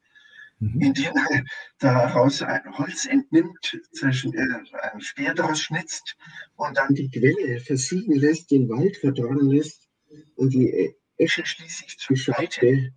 mhm. 0.58 0.80
indem 0.80 1.12
er 1.14 1.44
daraus 1.78 2.42
Holz 2.42 3.06
entnimmt, 3.06 3.80
äh, 4.02 4.06
ein 4.06 5.00
Speer 5.00 5.34
daraus 5.34 5.60
schnitzt 5.60 6.16
und 6.56 6.76
dann 6.76 6.94
die 6.94 7.10
Quelle 7.10 7.60
versiegen 7.60 8.14
lässt, 8.14 8.50
den 8.50 8.68
Wald 8.68 8.96
verdorren 8.96 9.50
lässt 9.50 9.88
und 10.36 10.52
die 10.52 10.94
Esche 11.16 11.44
schließlich 11.44 11.98
zu 11.98 12.14
Scheite 12.14 12.92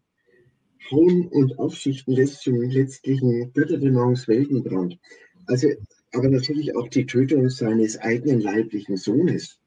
hauen 0.91 1.27
und 1.27 1.57
aufschichten 1.57 2.13
lässt 2.13 2.41
zum 2.41 2.61
letztlichen 2.61 3.51
Götterdämmerungsweltenbrand. 3.53 4.99
Also, 5.47 5.69
aber 6.13 6.29
natürlich 6.29 6.75
auch 6.75 6.87
die 6.89 7.05
Tötung 7.05 7.49
seines 7.49 7.97
eigenen 7.97 8.41
leiblichen 8.41 8.97
Sohnes 8.97 9.59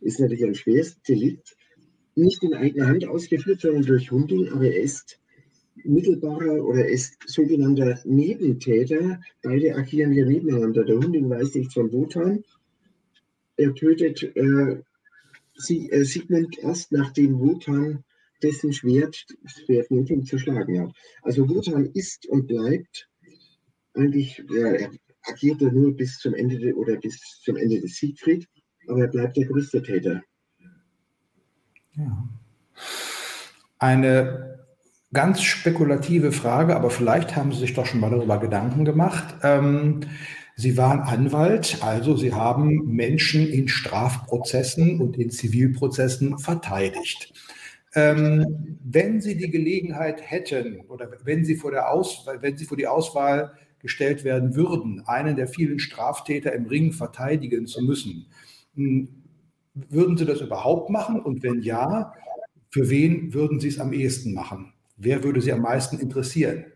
ist 0.00 0.18
natürlich 0.18 0.44
ein 0.44 0.54
schweres 0.54 1.00
Delikt. 1.02 1.56
Nicht 2.14 2.42
in 2.42 2.54
eigener 2.54 2.88
Hand 2.88 3.06
ausgeführt, 3.06 3.60
sondern 3.60 3.82
durch 3.82 4.10
Hunding, 4.10 4.48
aber 4.48 4.64
er 4.64 4.80
ist 4.80 5.19
mittelbarer 5.84 6.64
oder 6.64 6.88
ist 6.88 7.16
sogenannter 7.26 7.98
Nebentäter. 8.04 9.20
Beide 9.42 9.74
agieren 9.74 10.12
ja 10.12 10.24
nebeneinander. 10.24 10.84
Der 10.84 10.96
Hunding 10.96 11.28
weiß 11.28 11.54
nichts 11.54 11.74
von 11.74 11.92
Wotan. 11.92 12.44
Er 13.56 13.74
tötet 13.74 14.22
äh, 14.36 14.82
sie, 15.54 15.90
äh, 15.90 16.04
Sigmund 16.04 16.58
erst 16.58 16.92
nachdem 16.92 17.38
Wotan 17.38 18.04
dessen 18.42 18.72
Schwert, 18.72 19.26
Schwert 19.44 19.90
nötig 19.90 20.26
zu 20.26 20.38
schlagen 20.38 20.80
hat. 20.80 20.94
Also 21.22 21.48
Wotan 21.48 21.86
ist 21.92 22.26
und 22.26 22.46
bleibt 22.46 23.08
eigentlich, 23.94 24.38
äh, 24.50 24.82
er 24.82 24.90
agiert 25.22 25.60
er 25.62 25.72
nur 25.72 25.94
bis 25.94 26.18
zum 26.18 26.34
Ende 26.34 26.74
oder 26.74 26.96
bis 26.96 27.18
zum 27.42 27.56
Ende 27.56 27.80
des 27.80 27.96
Siegfried, 27.96 28.48
aber 28.86 29.02
er 29.02 29.08
bleibt 29.08 29.36
der 29.36 29.46
größte 29.46 29.82
Täter. 29.82 30.22
Ja. 31.94 32.28
Eine 33.78 34.59
ganz 35.12 35.42
spekulative 35.42 36.32
Frage, 36.32 36.76
aber 36.76 36.90
vielleicht 36.90 37.36
haben 37.36 37.52
Sie 37.52 37.58
sich 37.58 37.74
doch 37.74 37.86
schon 37.86 38.00
mal 38.00 38.10
darüber 38.10 38.38
Gedanken 38.38 38.84
gemacht. 38.84 39.34
Ähm, 39.42 40.00
Sie 40.56 40.76
waren 40.76 41.00
Anwalt, 41.00 41.78
also 41.80 42.16
Sie 42.16 42.34
haben 42.34 42.84
Menschen 42.86 43.48
in 43.48 43.68
Strafprozessen 43.68 45.00
und 45.00 45.16
in 45.16 45.30
Zivilprozessen 45.30 46.38
verteidigt. 46.38 47.32
Ähm, 47.94 48.78
wenn 48.84 49.20
Sie 49.20 49.36
die 49.36 49.50
Gelegenheit 49.50 50.20
hätten 50.22 50.80
oder 50.88 51.08
wenn 51.24 51.44
Sie, 51.44 51.56
vor 51.56 51.70
der 51.70 51.90
Auswahl, 51.90 52.42
wenn 52.42 52.56
Sie 52.56 52.66
vor 52.66 52.76
die 52.76 52.86
Auswahl 52.86 53.52
gestellt 53.80 54.22
werden 54.22 54.54
würden, 54.54 55.02
einen 55.06 55.34
der 55.34 55.48
vielen 55.48 55.78
Straftäter 55.78 56.52
im 56.52 56.66
Ring 56.66 56.92
verteidigen 56.92 57.66
zu 57.66 57.82
müssen, 57.82 58.26
hm, 58.74 59.08
würden 59.88 60.16
Sie 60.16 60.26
das 60.26 60.40
überhaupt 60.40 60.90
machen? 60.90 61.20
Und 61.20 61.42
wenn 61.42 61.62
ja, 61.62 62.12
für 62.70 62.90
wen 62.90 63.32
würden 63.34 63.58
Sie 63.58 63.68
es 63.68 63.80
am 63.80 63.92
ehesten 63.92 64.34
machen? 64.34 64.72
Wer 65.02 65.24
würde 65.24 65.40
Sie 65.40 65.50
am 65.50 65.62
meisten 65.62 65.98
interessieren? 65.98 66.70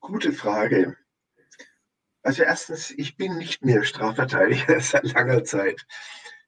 Gute 0.00 0.34
Frage. 0.34 0.94
Also 2.22 2.42
erstens, 2.42 2.90
ich 2.90 3.16
bin 3.16 3.38
nicht 3.38 3.64
mehr 3.64 3.84
Strafverteidiger 3.84 4.78
seit 4.80 5.04
langer 5.04 5.44
Zeit. 5.44 5.86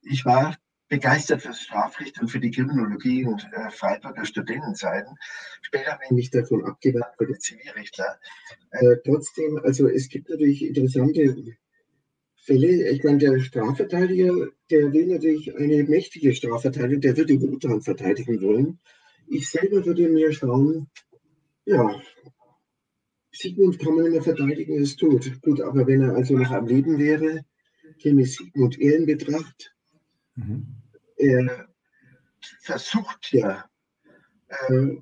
Ich 0.03 0.27
war 0.27 0.55
begeistert 0.89 1.41
fürs 1.41 1.63
Strafrecht 1.63 2.21
und 2.21 2.29
für 2.29 2.39
die 2.39 2.51
Kriminologie 2.51 3.25
und 3.25 3.49
äh, 3.55 3.71
Freiburger 3.71 4.27
Studentenzeiten. 4.27 5.17
Später 5.63 5.99
bin 6.07 6.19
ich 6.19 6.31
davon 6.31 6.67
abgewandt 6.67 7.15
für 7.17 7.27
die 7.27 7.39
Zivilrechtler. 7.39 8.21
Äh, 8.73 8.97
trotzdem, 9.07 9.59
also 9.65 9.89
es 9.89 10.11
gibt 10.11 10.29
natürlich 10.29 10.63
interessante 10.63 11.57
Fälle. 12.37 12.91
Ich 12.91 13.03
meine, 13.03 13.17
der 13.17 13.39
Strafverteidiger, 13.41 14.49
der 14.71 14.93
will 14.93 15.07
natürlich 15.07 15.57
eine 15.57 15.83
mächtige 15.85 16.35
Strafverteidigung, 16.35 17.01
der 17.01 17.17
würde 17.17 17.41
Wotan 17.41 17.81
verteidigen 17.81 18.43
wollen. 18.43 18.79
Ich 19.29 19.49
selber 19.51 19.85
würde 19.85 20.09
mir 20.09 20.33
schauen, 20.33 20.89
ja, 21.65 22.01
Sigmund 23.33 23.79
kann 23.79 23.95
man 23.95 24.07
immer 24.07 24.23
verteidigen, 24.23 24.77
ist 24.77 24.99
tot. 24.99 25.31
Gut, 25.43 25.61
aber 25.61 25.87
wenn 25.87 26.03
er 26.03 26.15
also 26.15 26.37
noch 26.37 26.51
am 26.51 26.67
Leben 26.67 26.99
wäre, 26.99 27.45
käme 27.99 28.25
Sigmund 28.25 28.79
eher 28.79 28.97
in 28.97 29.07
Betracht. 29.07 29.75
Mhm. 30.35 30.67
Er 31.17 31.69
versucht 32.61 33.33
ja, 33.33 33.69
äh, 34.49 34.97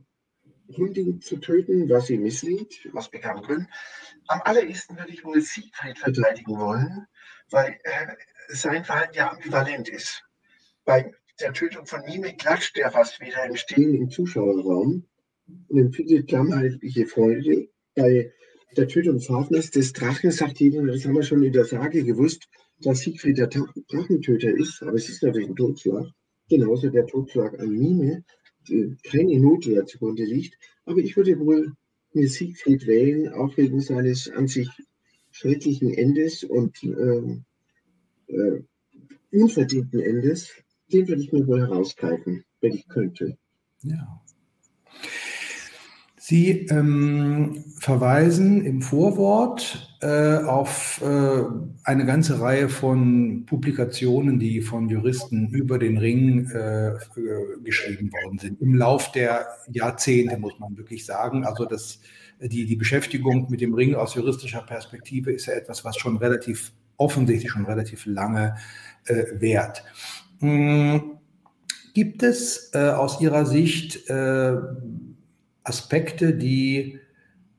Hunding 0.76 1.21
zu 1.21 1.37
töten, 1.37 1.88
was 1.88 2.07
sie 2.07 2.19
misslingt, 2.19 2.75
aus 2.95 3.11
bekannten 3.11 3.43
Gründen. 3.43 3.69
Am 4.26 4.40
allerersten 4.43 4.97
würde 4.99 5.12
ich 5.12 5.25
wohl 5.25 5.40
Siegfried 5.40 5.99
verteidigen 5.99 6.59
wollen, 6.59 7.07
weil 7.50 7.78
äh, 7.85 8.07
sein 8.49 8.85
Verhalten 8.85 9.14
ja 9.14 9.31
ambivalent 9.31 9.88
ist. 9.88 10.25
Bei 10.85 11.12
der 11.41 11.53
Tötung 11.53 11.87
von 11.87 12.00
Mime 12.07 12.35
klatscht 12.37 12.79
er 12.79 12.91
fast 12.91 13.21
wieder 13.21 13.45
im 13.47 13.57
Stehen 13.57 13.95
im 13.95 14.11
Zuschauerraum 14.11 15.05
und 15.69 15.79
empfindet 15.79 16.29
klammheitliche 16.29 17.07
Freude. 17.07 17.69
Bei 17.95 18.33
der 18.76 18.88
Tötung 18.88 19.21
Fafners 19.21 19.71
des 19.71 19.93
Drachen 19.93 20.31
sagt 20.31 20.61
jeder, 20.61 20.85
das 20.87 21.05
haben 21.05 21.14
wir 21.14 21.23
schon 21.23 21.43
in 21.43 21.53
der 21.53 21.64
Sage 21.64 22.05
gewusst, 22.05 22.49
dass 22.81 23.00
Siegfried 23.00 23.38
der 23.38 23.49
Drachentöter 23.49 24.50
ist, 24.50 24.83
aber 24.83 24.95
es 24.95 25.09
ist 25.09 25.23
natürlich 25.23 25.49
ein 25.49 25.57
Totschlag. 25.57 26.07
Genauso 26.49 26.91
der 26.91 27.07
Totschlag 27.07 27.59
an 27.59 27.71
Mime, 27.71 28.25
keine 29.11 29.38
Notwehr 29.38 29.87
zugrunde 29.87 30.25
liegt. 30.25 30.59
Aber 30.85 30.99
ich 30.99 31.17
würde 31.17 31.38
wohl 31.38 31.73
mir 32.12 32.29
Siegfried 32.29 32.87
wählen, 32.87 33.33
auch 33.33 33.57
wegen 33.57 33.81
seines 33.81 34.29
an 34.31 34.49
sich 34.49 34.69
schrecklichen 35.31 35.93
Endes 35.93 36.45
und 36.45 36.83
äh, 36.85 38.33
äh, 38.33 38.62
unverdienten 39.33 40.00
Endes. 40.00 40.63
Den 40.95 41.09
würde 41.09 41.23
ich 41.23 41.33
mir 41.33 41.45
wohl 41.49 41.61
herausgreifen, 41.61 42.45
wenn 42.61 42.73
ich 42.73 42.87
könnte. 42.89 43.37
Ja. 43.83 44.21
Sie 46.17 46.67
ähm, 46.71 47.65
verweisen 47.81 48.65
im 48.65 48.81
Vorwort 48.81 49.99
äh, 50.01 50.37
auf 50.37 51.03
äh, 51.05 51.43
eine 51.83 52.07
ganze 52.07 52.41
Reihe 52.41 52.69
von 52.69 53.45
Publikationen, 53.45 54.39
die 54.39 54.63
von 54.63 54.89
Juristen 54.89 55.49
über 55.49 55.79
den 55.81 55.99
Ring 55.99 56.49
äh, 56.51 56.93
geschrieben 57.65 58.13
worden 58.13 58.39
sind. 58.39 58.63
Im 58.63 58.75
Lauf 58.75 59.11
der 59.11 59.49
Jahrzehnte, 59.71 60.39
muss 60.39 60.59
man 60.61 60.77
wirklich 60.77 61.05
sagen. 61.05 61.45
Also 61.45 61.65
das, 61.65 61.99
die, 62.41 62.67
die 62.67 62.77
Beschäftigung 62.77 63.49
mit 63.51 63.61
dem 63.61 63.75
Ring 63.75 63.97
aus 63.97 64.15
juristischer 64.15 64.63
Perspektive 64.63 65.33
ist 65.33 65.47
ja 65.47 65.55
etwas, 65.55 65.85
was 65.85 65.97
schon 65.97 66.19
relativ 66.19 66.73
offensichtlich 66.97 67.51
schon 67.51 67.67
relativ 67.67 68.07
lange 68.07 68.55
äh, 69.07 69.25
währt. 69.41 69.83
Hm, 70.45 71.21
gibt 71.95 72.23
es 72.23 72.71
äh, 72.75 72.91
aus 72.91 73.19
Ihrer 73.23 73.47
Sicht 73.47 74.11
äh, 74.11 74.57
Aspekte, 75.63 76.35
die 76.35 77.01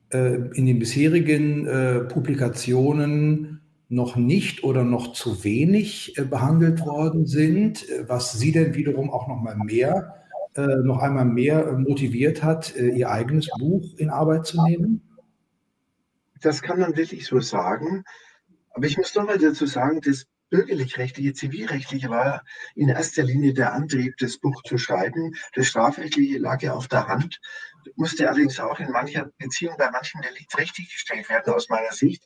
äh, 0.09 0.35
in 0.53 0.67
den 0.67 0.77
bisherigen 0.77 1.65
äh, 1.65 2.01
Publikationen 2.01 3.61
noch 3.89 4.17
nicht 4.17 4.63
oder 4.63 4.83
noch 4.83 5.13
zu 5.13 5.43
wenig 5.43 6.15
äh, 6.19 6.25
behandelt 6.25 6.85
worden 6.85 7.25
sind, 7.25 7.87
was 8.05 8.33
Sie 8.33 8.51
denn 8.51 8.75
wiederum 8.75 9.09
auch 9.09 9.27
noch 9.27 9.41
mal 9.41 9.55
mehr, 9.57 10.13
noch 10.55 10.99
einmal 10.99 11.25
mehr 11.25 11.73
motiviert 11.73 12.41
hat, 12.41 12.77
Ihr 12.77 13.09
eigenes 13.09 13.49
Buch 13.59 13.83
in 13.97 14.09
Arbeit 14.09 14.45
zu 14.45 14.63
nehmen? 14.63 15.01
Das 16.39 16.61
kann 16.61 16.79
man 16.79 16.95
wirklich 16.95 17.25
so 17.25 17.41
sagen. 17.41 18.05
Aber 18.69 18.85
ich 18.85 18.97
muss 18.97 19.11
doch 19.11 19.25
mal 19.25 19.37
dazu 19.37 19.65
sagen, 19.65 19.99
das 19.99 20.27
bürgerlich-rechtliche, 20.49 21.33
zivilrechtliche 21.33 22.09
war 22.09 22.43
in 22.75 22.89
erster 22.89 23.23
Linie 23.23 23.53
der 23.53 23.73
Antrieb, 23.73 24.15
das 24.17 24.37
Buch 24.37 24.61
zu 24.63 24.77
schreiben. 24.77 25.35
Das 25.53 25.67
strafrechtliche 25.67 26.37
lag 26.37 26.61
ja 26.61 26.73
auf 26.73 26.87
der 26.87 27.07
Hand 27.07 27.39
musste 27.95 28.27
allerdings 28.27 28.59
auch 28.59 28.79
in 28.79 28.91
mancher 28.91 29.31
Beziehung 29.37 29.75
bei 29.77 29.89
manchen 29.91 30.21
Delikt 30.21 30.57
richtiggestellt 30.57 31.29
werden, 31.29 31.53
aus 31.53 31.69
meiner 31.69 31.91
Sicht. 31.91 32.23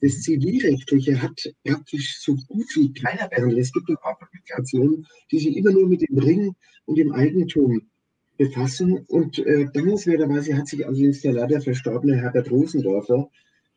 Das 0.00 0.20
Zivilrechtliche 0.20 1.20
hat 1.22 1.40
praktisch 1.64 2.20
so 2.20 2.36
gut 2.46 2.66
wie 2.76 2.92
keiner 2.92 3.28
behandelt. 3.28 3.58
Es 3.58 3.72
gibt 3.72 3.88
ein 3.88 3.96
paar 3.96 4.18
Publikationen, 4.18 5.06
die 5.30 5.38
sich 5.38 5.56
immer 5.56 5.72
nur 5.72 5.88
mit 5.88 6.02
dem 6.02 6.18
Ring 6.18 6.54
und 6.84 6.98
dem 6.98 7.12
Eigentum 7.12 7.82
befassen. 8.36 9.04
Und 9.08 9.38
äh, 9.38 9.66
dankenswerterweise 9.72 10.56
hat 10.56 10.68
sich 10.68 10.86
allerdings 10.86 11.22
der 11.22 11.32
leider 11.32 11.60
verstorbene 11.60 12.16
Herbert 12.16 12.50
Rosendorfer, 12.50 13.28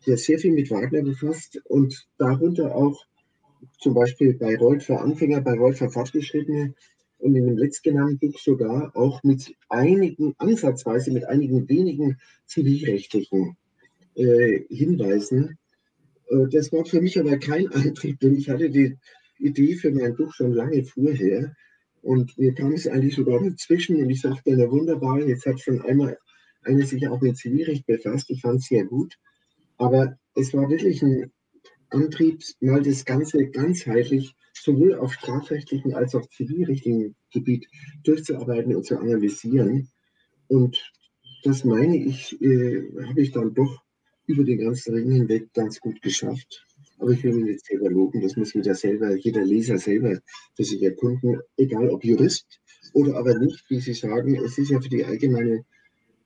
der 0.05 0.17
sehr 0.17 0.37
viel 0.37 0.51
mit 0.51 0.69
Wagner 0.69 1.01
befasst 1.01 1.59
und 1.65 2.07
darunter 2.17 2.75
auch 2.75 3.05
zum 3.79 3.93
Beispiel 3.93 4.33
bei 4.33 4.55
Reut 4.57 4.83
für 4.83 4.99
Anfänger, 4.99 5.41
bei 5.41 5.53
Reut 5.53 5.77
für 5.77 5.89
Fortgeschrittene 5.89 6.73
und 7.19 7.35
in 7.35 7.45
dem 7.45 7.57
letztgenannten 7.57 8.19
Buch 8.19 8.39
sogar 8.39 8.95
auch 8.95 9.23
mit 9.23 9.55
einigen, 9.69 10.33
ansatzweise 10.37 11.11
mit 11.11 11.25
einigen 11.25 11.69
wenigen 11.69 12.17
zivilrechtlichen 12.47 13.55
äh, 14.15 14.61
Hinweisen. 14.69 15.57
Äh, 16.29 16.47
das 16.51 16.71
war 16.71 16.85
für 16.85 17.01
mich 17.01 17.19
aber 17.19 17.37
kein 17.37 17.67
Antrieb, 17.71 18.19
denn 18.19 18.35
ich 18.35 18.49
hatte 18.49 18.69
die 18.69 18.97
Idee 19.37 19.75
für 19.75 19.91
mein 19.91 20.15
Buch 20.15 20.33
schon 20.33 20.53
lange 20.53 20.83
vorher. 20.83 21.55
Und 22.01 22.35
mir 22.37 22.53
kam 22.55 22.73
es 22.73 22.87
eigentlich 22.87 23.15
sogar 23.15 23.43
dazwischen 23.43 23.97
und 23.97 24.09
ich 24.09 24.21
sagte, 24.21 24.55
na 24.57 24.69
wunderbar, 24.71 25.19
jetzt 25.21 25.45
hat 25.45 25.59
schon 25.59 25.81
einmal 25.81 26.17
eine 26.63 26.85
sich 26.85 27.07
auch 27.07 27.21
mit 27.21 27.37
Zivilrecht 27.37 27.85
befasst. 27.85 28.29
Ich 28.29 28.41
fand 28.41 28.59
es 28.59 28.67
sehr 28.67 28.85
gut. 28.85 29.17
Aber 29.77 30.17
es 30.35 30.53
war 30.53 30.69
wirklich 30.69 31.01
ein 31.03 31.31
Antrieb, 31.91 32.43
mal 32.59 32.81
das 32.81 33.05
Ganze 33.05 33.47
ganzheitlich 33.49 34.35
sowohl 34.53 34.95
auf 34.95 35.13
strafrechtlichen 35.13 35.93
als 35.93 36.15
auch 36.15 36.27
zivilrechtlichen 36.29 37.15
Gebiet 37.31 37.67
durchzuarbeiten 38.03 38.75
und 38.75 38.85
zu 38.85 38.97
analysieren. 38.97 39.89
Und 40.47 40.91
das 41.43 41.63
meine 41.63 41.97
ich, 41.97 42.39
äh, 42.41 42.83
habe 43.07 43.21
ich 43.21 43.31
dann 43.31 43.53
doch 43.53 43.83
über 44.27 44.43
den 44.43 44.59
ganzen 44.59 44.93
Ring 44.93 45.11
hinweg 45.11 45.53
ganz 45.53 45.79
gut 45.79 46.01
geschafft. 46.01 46.65
Aber 46.99 47.11
ich 47.11 47.23
will 47.23 47.33
mich 47.33 47.45
nicht 47.45 47.65
selber 47.65 47.89
loben, 47.89 48.21
das 48.21 48.35
muss 48.35 48.53
jeder 48.53 48.75
selber, 48.75 49.15
jeder 49.15 49.43
Leser 49.43 49.77
selber 49.77 50.19
für 50.55 50.63
sich 50.63 50.83
erkunden, 50.83 51.39
egal 51.57 51.89
ob 51.89 52.03
Jurist 52.03 52.61
oder 52.93 53.17
aber 53.17 53.37
nicht, 53.39 53.69
wie 53.69 53.79
Sie 53.79 53.93
sagen, 53.93 54.35
es 54.35 54.57
ist 54.57 54.69
ja 54.69 54.79
für 54.79 54.89
die 54.89 55.03
allgemeine 55.03 55.65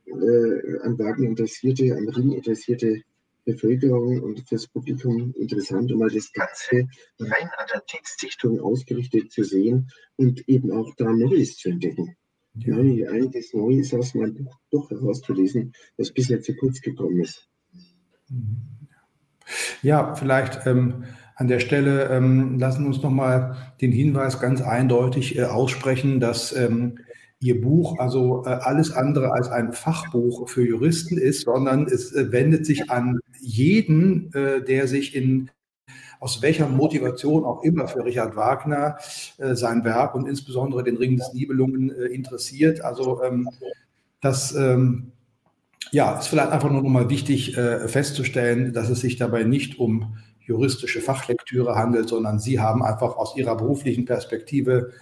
äh, 0.05 0.79
an 0.81 0.99
Wagen 0.99 1.25
interessierte, 1.25 1.95
an 1.95 2.09
Ring 2.09 2.33
interessierte 2.33 3.03
Bevölkerung 3.45 4.21
und 4.21 4.47
fürs 4.47 4.67
Publikum 4.67 5.33
interessant, 5.37 5.91
um 5.91 5.99
mal 5.99 6.09
das 6.09 6.31
Ganze 6.33 6.87
rein 7.19 7.49
an 7.57 7.67
der 7.73 7.85
Textdichtung 7.85 8.59
ausgerichtet 8.59 9.31
zu 9.31 9.43
sehen 9.43 9.89
und 10.17 10.47
eben 10.49 10.71
auch 10.71 10.93
da 10.97 11.05
Neues 11.11 11.57
zu 11.57 11.69
entdecken. 11.69 12.15
Ja. 12.55 12.75
Meine, 12.75 13.09
einiges 13.09 13.53
Neues 13.53 13.93
aus 13.93 14.15
meinem 14.15 14.35
Buch 14.35 14.55
doch 14.71 14.89
herauszulesen, 14.89 15.73
was 15.97 16.11
bisher 16.11 16.41
zu 16.41 16.55
kurz 16.55 16.81
gekommen 16.81 17.21
ist. 17.21 17.47
Ja, 19.81 20.15
vielleicht 20.15 20.65
ähm, 20.65 21.03
an 21.35 21.47
der 21.47 21.59
Stelle 21.59 22.09
ähm, 22.09 22.57
lassen 22.57 22.83
wir 22.83 22.87
uns 22.87 23.01
nochmal 23.01 23.57
den 23.81 23.91
Hinweis 23.91 24.39
ganz 24.39 24.61
eindeutig 24.61 25.37
äh, 25.37 25.43
aussprechen, 25.43 26.19
dass 26.19 26.55
ähm, 26.55 26.99
Ihr 27.41 27.61
Buch 27.61 27.99
also 27.99 28.43
äh, 28.45 28.49
alles 28.49 28.91
andere 28.91 29.31
als 29.31 29.49
ein 29.49 29.73
Fachbuch 29.73 30.47
für 30.47 30.65
Juristen 30.65 31.17
ist, 31.17 31.41
sondern 31.41 31.85
es 31.85 32.13
äh, 32.13 32.31
wendet 32.31 32.65
sich 32.65 32.89
an 32.89 33.19
jeden, 33.39 34.33
äh, 34.33 34.63
der 34.63 34.87
sich 34.87 35.15
in 35.15 35.49
aus 36.21 36.41
welcher 36.41 36.67
Motivation 36.67 37.43
auch 37.43 37.61
immer 37.63 37.87
für 37.89 38.03
Richard 38.03 38.37
Wagner 38.37 38.97
sein 39.37 39.83
Werk 39.83 40.15
und 40.15 40.27
insbesondere 40.27 40.83
den 40.83 40.95
Ring 40.95 41.17
des 41.17 41.33
Nibelungen 41.33 41.89
interessiert. 41.89 42.81
Also 42.81 43.21
ähm, 43.21 43.49
das 44.21 44.55
ähm, 44.55 45.11
ja, 45.91 46.17
ist 46.17 46.27
vielleicht 46.27 46.51
einfach 46.51 46.71
nur 46.71 46.81
noch 46.81 46.89
mal 46.89 47.09
wichtig 47.09 47.53
festzustellen, 47.53 48.73
dass 48.73 48.89
es 48.89 49.01
sich 49.01 49.17
dabei 49.17 49.43
nicht 49.43 49.77
um 49.77 50.15
juristische 50.39 51.01
Fachlektüre 51.01 51.75
handelt, 51.75 52.07
sondern 52.07 52.39
Sie 52.39 52.59
haben 52.59 52.81
einfach 52.81 53.17
aus 53.17 53.35
Ihrer 53.35 53.57
beruflichen 53.57 54.05
Perspektive 54.05 54.93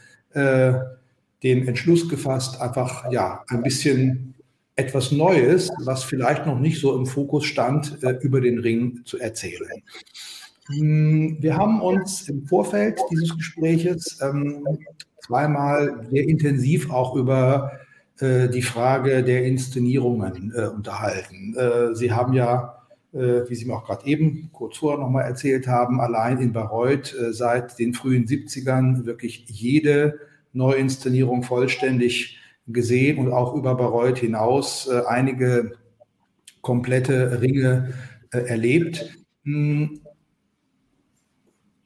den 1.43 1.67
Entschluss 1.67 2.07
gefasst, 2.07 2.61
einfach 2.61 3.11
ja 3.11 3.43
ein 3.49 3.63
bisschen 3.63 4.33
etwas 4.75 5.11
Neues, 5.11 5.69
was 5.83 6.03
vielleicht 6.03 6.45
noch 6.45 6.59
nicht 6.59 6.79
so 6.79 6.95
im 6.95 7.05
Fokus 7.05 7.45
stand, 7.45 8.01
äh, 8.03 8.17
über 8.21 8.41
den 8.41 8.59
Ring 8.59 9.01
zu 9.05 9.19
erzählen. 9.19 9.83
Hm, 10.67 11.37
wir 11.41 11.57
haben 11.57 11.81
uns 11.81 12.27
im 12.29 12.45
Vorfeld 12.47 12.99
dieses 13.11 13.35
Gespräches 13.37 14.19
ähm, 14.21 14.65
zweimal 15.21 16.07
sehr 16.09 16.27
intensiv 16.27 16.89
auch 16.89 17.15
über 17.15 17.73
äh, 18.19 18.49
die 18.49 18.61
Frage 18.61 19.23
der 19.23 19.45
Inszenierungen 19.45 20.53
äh, 20.55 20.67
unterhalten. 20.67 21.55
Sie 21.93 22.11
haben 22.11 22.33
ja, 22.33 22.79
wie 23.11 23.53
Sie 23.53 23.65
mir 23.65 23.75
auch 23.75 23.85
gerade 23.85 24.07
eben 24.07 24.49
kurz 24.51 24.77
vorher 24.77 24.99
nochmal 24.99 25.25
erzählt 25.25 25.67
haben, 25.67 26.01
allein 26.01 26.39
in 26.39 26.51
Bayreuth 26.51 27.15
seit 27.29 27.77
den 27.77 27.93
frühen 27.93 28.25
70ern 28.25 29.05
wirklich 29.05 29.45
jede 29.47 30.19
Neuinszenierung 30.53 31.43
vollständig 31.43 32.39
gesehen 32.67 33.17
und 33.17 33.31
auch 33.31 33.55
über 33.55 33.75
Bayreuth 33.75 34.19
hinaus 34.19 34.87
äh, 34.87 35.01
einige 35.07 35.73
komplette 36.61 37.41
Ringe 37.41 37.93
äh, 38.31 38.39
erlebt. 38.39 39.17
Hm. 39.43 39.99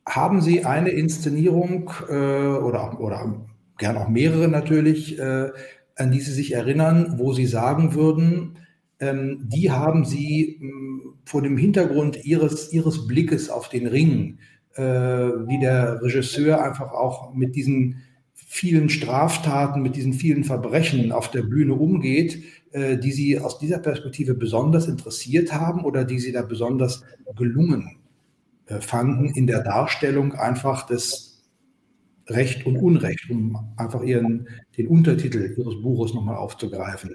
Haben 0.07 0.41
Sie 0.41 0.63
eine 0.63 0.89
Inszenierung 0.89 1.91
äh, 2.07 2.13
oder, 2.13 2.99
oder 3.01 3.45
gern 3.77 3.97
auch 3.97 4.07
mehrere 4.07 4.47
natürlich, 4.47 5.19
äh, 5.19 5.49
an 5.95 6.11
die 6.11 6.21
Sie 6.21 6.31
sich 6.31 6.53
erinnern, 6.53 7.15
wo 7.17 7.33
Sie 7.33 7.45
sagen 7.47 7.95
würden, 7.95 8.59
ähm, 8.99 9.39
die 9.43 9.71
haben 9.71 10.05
Sie 10.05 10.57
mh, 10.59 10.69
hm, 10.69 11.13
vor 11.25 11.41
dem 11.41 11.57
Hintergrund 11.57 12.23
Ihres, 12.23 12.71
Ihres 12.71 13.07
Blickes 13.07 13.49
auf 13.49 13.69
den 13.69 13.87
Ring 13.87 14.37
äh, 14.77 14.83
wie 14.83 15.59
der 15.59 16.01
Regisseur 16.01 16.63
einfach 16.63 16.91
auch 16.91 17.33
mit 17.33 17.55
diesen 17.55 18.03
vielen 18.49 18.89
Straftaten, 18.89 19.81
mit 19.81 19.97
diesen 19.97 20.13
vielen 20.13 20.45
Verbrechen 20.45 21.11
auf 21.11 21.29
der 21.29 21.43
Bühne 21.43 21.73
umgeht, 21.73 22.43
äh, 22.71 22.97
die 22.97 23.11
Sie 23.11 23.37
aus 23.39 23.59
dieser 23.59 23.77
Perspektive 23.77 24.33
besonders 24.33 24.87
interessiert 24.87 25.53
haben 25.53 25.83
oder 25.83 26.05
die 26.05 26.19
Sie 26.19 26.31
da 26.31 26.41
besonders 26.41 27.03
gelungen 27.35 27.97
äh, 28.67 28.79
fanden 28.79 29.29
in 29.35 29.47
der 29.47 29.63
Darstellung 29.63 30.33
einfach 30.33 30.87
des 30.87 31.43
Recht 32.29 32.65
und 32.65 32.77
Unrecht, 32.77 33.29
um 33.29 33.73
einfach 33.77 34.01
ihren, 34.01 34.47
den 34.77 34.87
Untertitel 34.87 35.53
Ihres 35.57 35.81
Buches 35.81 36.13
nochmal 36.13 36.37
aufzugreifen. 36.37 37.13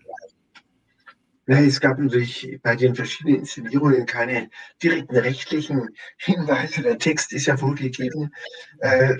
Es 1.47 1.81
gab 1.81 1.99
natürlich 1.99 2.59
bei 2.63 2.77
den 2.77 2.95
verschiedenen 2.95 3.41
Inszenierungen 3.41 4.07
keine 4.07 4.49
direkten 4.83 5.17
rechtlichen 5.17 5.89
Hinweise. 6.19 6.83
Der 6.83 6.99
Text 6.99 7.33
ist 7.33 7.47
ja 7.47 7.57
vorgegeben. 7.57 8.31
Äh, 8.79 9.17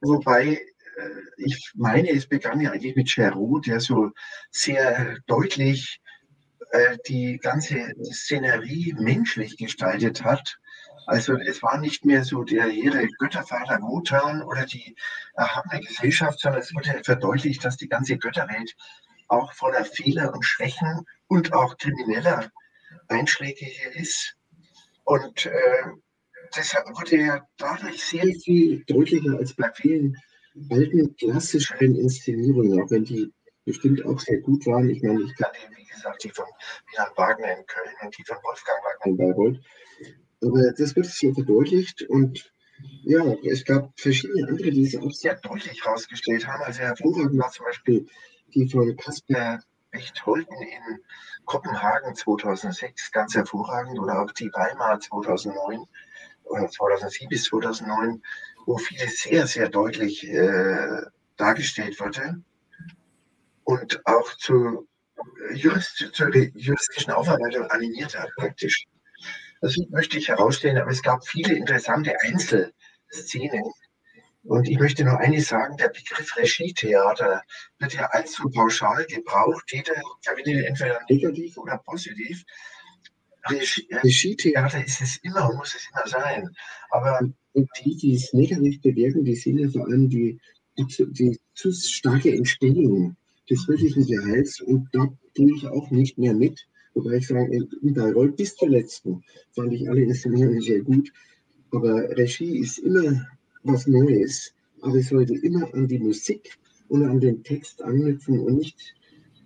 wobei 0.00 0.58
ich 1.36 1.72
meine, 1.74 2.10
es 2.10 2.26
begann 2.26 2.60
ja 2.60 2.70
eigentlich 2.70 2.96
mit 2.96 3.08
Cherot, 3.08 3.66
der 3.66 3.80
so 3.80 4.10
sehr 4.50 5.18
deutlich 5.26 6.00
äh, 6.70 6.98
die 7.06 7.38
ganze 7.38 7.94
Szenerie 8.04 8.94
menschlich 8.98 9.56
gestaltet 9.56 10.24
hat. 10.24 10.58
Also 11.06 11.36
es 11.36 11.62
war 11.62 11.78
nicht 11.78 12.04
mehr 12.04 12.24
so 12.24 12.42
der 12.42 12.64
hehre 12.64 13.06
Göttervater 13.18 13.80
Wotan 13.80 14.42
oder 14.42 14.66
die 14.66 14.96
erhabene 15.34 15.80
Gesellschaft, 15.80 16.40
sondern 16.40 16.62
es 16.62 16.74
wurde 16.74 17.00
verdeutlicht, 17.04 17.64
dass 17.64 17.76
die 17.76 17.88
ganze 17.88 18.18
Götterwelt 18.18 18.74
auch 19.28 19.52
voller 19.52 19.84
Fehler 19.84 20.34
und 20.34 20.44
Schwächen 20.44 21.06
und 21.28 21.52
auch 21.52 21.76
krimineller 21.78 22.50
Einschläge 23.08 23.64
hier 23.64 23.94
ist. 23.94 24.36
Und 25.04 25.46
äh, 25.46 25.84
deshalb 26.56 26.86
wurde 26.88 27.16
ja 27.16 27.46
dadurch 27.56 28.02
sehr 28.02 28.26
viel 28.44 28.84
deutlicher 28.86 29.38
als 29.38 29.54
bei 29.54 29.70
vielen 29.74 30.16
alten 30.70 31.16
klassischen 31.16 31.96
Inszenierungen, 31.96 32.80
auch 32.80 32.90
wenn 32.90 33.04
die 33.04 33.32
bestimmt 33.64 34.04
auch 34.04 34.20
sehr 34.20 34.40
gut 34.40 34.64
waren. 34.66 34.88
Ich 34.88 35.02
meine, 35.02 35.22
ich 35.22 35.34
kannte, 35.36 35.58
wie 35.76 35.84
gesagt, 35.84 36.24
die 36.24 36.30
von 36.30 36.46
Milan 36.90 37.08
Wagner 37.16 37.58
in 37.58 37.66
Köln 37.66 37.94
und 38.02 38.16
die 38.16 38.24
von 38.24 38.36
Wolfgang 38.42 38.78
Wagner 38.84 39.06
in 39.06 39.16
Bayreuth. 39.16 39.60
Aber 40.42 40.72
das 40.72 40.94
wird 40.94 41.06
sehr 41.06 41.34
verdeutlicht 41.34 42.02
und 42.02 42.52
ja, 43.04 43.24
es 43.44 43.64
gab 43.64 43.98
verschiedene 43.98 44.48
andere, 44.48 44.70
die 44.70 44.84
es 44.84 44.96
auch 44.96 45.10
sehr 45.10 45.34
deutlich 45.36 45.82
herausgestellt 45.84 46.46
haben. 46.46 46.62
Also 46.62 46.80
hervorragend 46.80 47.38
war 47.38 47.50
zum 47.50 47.64
Beispiel 47.64 48.06
die 48.54 48.68
von 48.68 48.96
Kasper 48.96 49.60
Bechtholten 49.90 50.56
in 50.60 51.00
Kopenhagen 51.46 52.14
2006, 52.14 53.12
ganz 53.12 53.34
hervorragend, 53.34 53.98
oder 53.98 54.22
auch 54.22 54.32
die 54.32 54.50
Weimar 54.52 55.00
2009 55.00 55.86
oder 56.44 56.68
2007 56.68 57.28
bis 57.28 57.44
2009, 57.44 58.22
wo 58.66 58.78
vieles 58.78 59.20
sehr, 59.20 59.46
sehr 59.46 59.68
deutlich 59.68 60.26
äh, 60.26 61.02
dargestellt 61.36 61.98
wurde 62.00 62.42
und 63.64 64.00
auch 64.06 64.34
zu, 64.36 64.88
Jurist, 65.54 66.10
zur 66.12 66.34
juristischen 66.34 67.12
Aufarbeitung 67.12 67.64
animiert 67.70 68.18
hat 68.18 68.30
praktisch. 68.36 68.86
Das 69.60 69.76
möchte 69.90 70.18
ich 70.18 70.28
herausstellen, 70.28 70.78
aber 70.78 70.90
es 70.90 71.02
gab 71.02 71.26
viele 71.26 71.54
interessante 71.54 72.14
Einzelszenen. 72.20 73.62
Und 74.42 74.68
ich 74.68 74.78
möchte 74.78 75.04
noch 75.04 75.18
eines 75.18 75.48
sagen, 75.48 75.76
der 75.76 75.88
Begriff 75.88 76.36
Regietheater 76.36 77.42
wird 77.78 77.94
ja 77.94 78.06
allzu 78.10 78.48
pauschal 78.50 79.04
gebraucht. 79.06 79.64
Jeder 79.72 79.94
verwendet 80.22 80.66
entweder 80.66 81.00
negativ 81.08 81.56
oder 81.56 81.78
positiv. 81.78 82.44
Regietheater 83.50 84.84
ist 84.84 85.00
es 85.00 85.16
immer 85.22 85.48
und 85.50 85.56
muss 85.56 85.74
es 85.74 85.88
immer 85.92 86.06
sein. 86.06 86.48
Aber 86.90 87.20
die, 87.54 87.96
die 87.96 88.14
es 88.14 88.32
negativ 88.32 88.80
bewirken, 88.80 89.24
die 89.24 89.34
sind 89.34 89.58
ja 89.58 89.68
vor 89.68 89.86
allem 89.86 90.08
die, 90.08 90.38
die, 90.78 91.06
die 91.12 91.38
zu 91.54 91.72
starke 91.72 92.34
Entstehung 92.34 93.16
des 93.48 93.66
wirklichen 93.68 94.06
Gehalts. 94.06 94.60
Und 94.60 94.88
da 94.92 95.08
gehe 95.34 95.54
ich 95.54 95.66
auch 95.66 95.90
nicht 95.90 96.18
mehr 96.18 96.34
mit. 96.34 96.66
Wobei 96.94 97.16
ich 97.16 97.26
sage, 97.26 97.68
in 97.82 97.94
Bayreuth 97.94 98.36
bis 98.36 98.56
zur 98.56 98.68
letzten 98.68 99.22
fand 99.52 99.72
ich 99.72 99.88
alle 99.88 100.02
Inszenierungen 100.02 100.60
sehr 100.60 100.82
gut. 100.82 101.12
Aber 101.70 102.08
Regie 102.16 102.58
ist 102.58 102.78
immer 102.78 103.26
was 103.62 103.86
Neues. 103.86 104.52
Aber 104.80 104.96
es 104.96 105.08
sollte 105.08 105.34
immer 105.34 105.72
an 105.74 105.88
die 105.88 105.98
Musik 105.98 106.58
und 106.88 107.04
an 107.04 107.20
den 107.20 107.42
Text 107.42 107.82
anknüpfen 107.82 108.38
und 108.40 108.58
nicht 108.58 108.94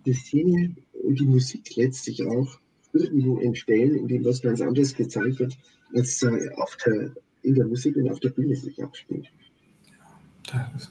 die 0.05 0.15
Szene 0.15 0.75
und 0.93 1.19
die 1.19 1.27
Musik 1.27 1.77
letztlich 1.77 2.25
auch 2.27 2.59
irgendwo 2.93 3.39
entstehen, 3.41 3.95
indem 3.97 4.25
was 4.25 4.43
ganz 4.43 4.61
anderes 4.61 4.95
gezeigt 4.95 5.39
wird, 5.39 5.57
als 5.95 6.23
äh, 6.23 6.51
auf 6.57 6.77
der, 6.85 7.13
in 7.43 7.55
der 7.55 7.67
Musik 7.67 7.97
und 7.97 8.11
auf 8.11 8.21
der 8.21 8.31
Bühne 8.31 8.55
sich 8.57 8.83
abspielt. 8.83 9.27
Das 10.53 10.83
ist. 10.83 10.91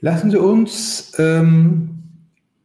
Lassen 0.00 0.30
Sie 0.30 0.38
uns 0.38 1.12
ähm, 1.18 1.98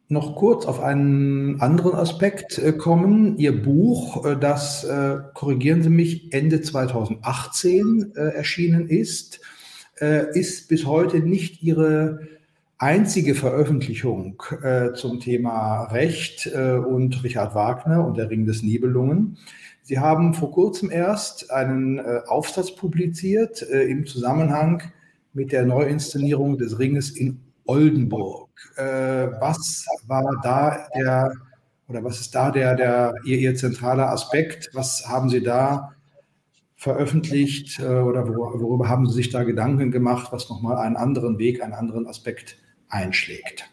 noch 0.08 0.36
kurz 0.36 0.66
auf 0.66 0.80
einen 0.80 1.60
anderen 1.60 1.94
Aspekt 1.94 2.58
äh, 2.58 2.72
kommen. 2.72 3.36
Ihr 3.38 3.62
Buch, 3.62 4.24
äh, 4.24 4.36
das, 4.38 4.86
korrigieren 5.34 5.82
Sie 5.82 5.90
mich, 5.90 6.32
Ende 6.32 6.60
2018 6.62 8.12
äh, 8.14 8.20
erschienen 8.20 8.88
ist, 8.88 9.40
ist 10.32 10.68
bis 10.68 10.86
heute 10.86 11.20
nicht 11.20 11.62
Ihre 11.62 12.18
einzige 12.78 13.34
Veröffentlichung 13.34 14.42
äh, 14.62 14.92
zum 14.94 15.20
Thema 15.20 15.84
Recht 15.84 16.46
und 16.46 17.22
Richard 17.22 17.54
Wagner 17.54 18.06
und 18.06 18.16
der 18.16 18.30
Ring 18.30 18.46
des 18.46 18.62
Nibelungen. 18.62 19.38
Sie 19.82 19.98
haben 19.98 20.34
vor 20.34 20.50
kurzem 20.50 20.90
erst 20.90 21.50
einen 21.50 22.00
Aufsatz 22.00 22.74
publiziert 22.74 23.60
im 23.60 24.06
Zusammenhang 24.06 24.82
mit 25.34 25.52
der 25.52 25.66
Neuinszenierung 25.66 26.56
des 26.56 26.78
Ringes 26.78 27.10
in 27.10 27.40
Oldenburg. 27.66 28.50
Äh, 28.76 29.28
was 29.40 29.84
war 30.06 30.24
da 30.42 30.86
der, 30.96 31.32
oder 31.88 32.04
was 32.04 32.20
ist 32.20 32.34
da 32.34 32.50
der, 32.50 32.74
der 32.76 33.14
ihr, 33.24 33.38
ihr 33.38 33.54
zentraler 33.54 34.10
Aspekt? 34.10 34.70
Was 34.72 35.06
haben 35.08 35.28
Sie 35.28 35.42
da 35.42 35.92
veröffentlicht 36.76 37.80
äh, 37.80 37.84
oder 37.84 38.28
worüber 38.28 38.88
haben 38.88 39.06
Sie 39.06 39.14
sich 39.14 39.30
da 39.30 39.44
Gedanken 39.44 39.90
gemacht, 39.90 40.32
was 40.32 40.48
nochmal 40.48 40.78
einen 40.78 40.96
anderen 40.96 41.38
Weg, 41.38 41.62
einen 41.62 41.72
anderen 41.72 42.06
Aspekt 42.06 42.58
einschlägt? 42.88 43.70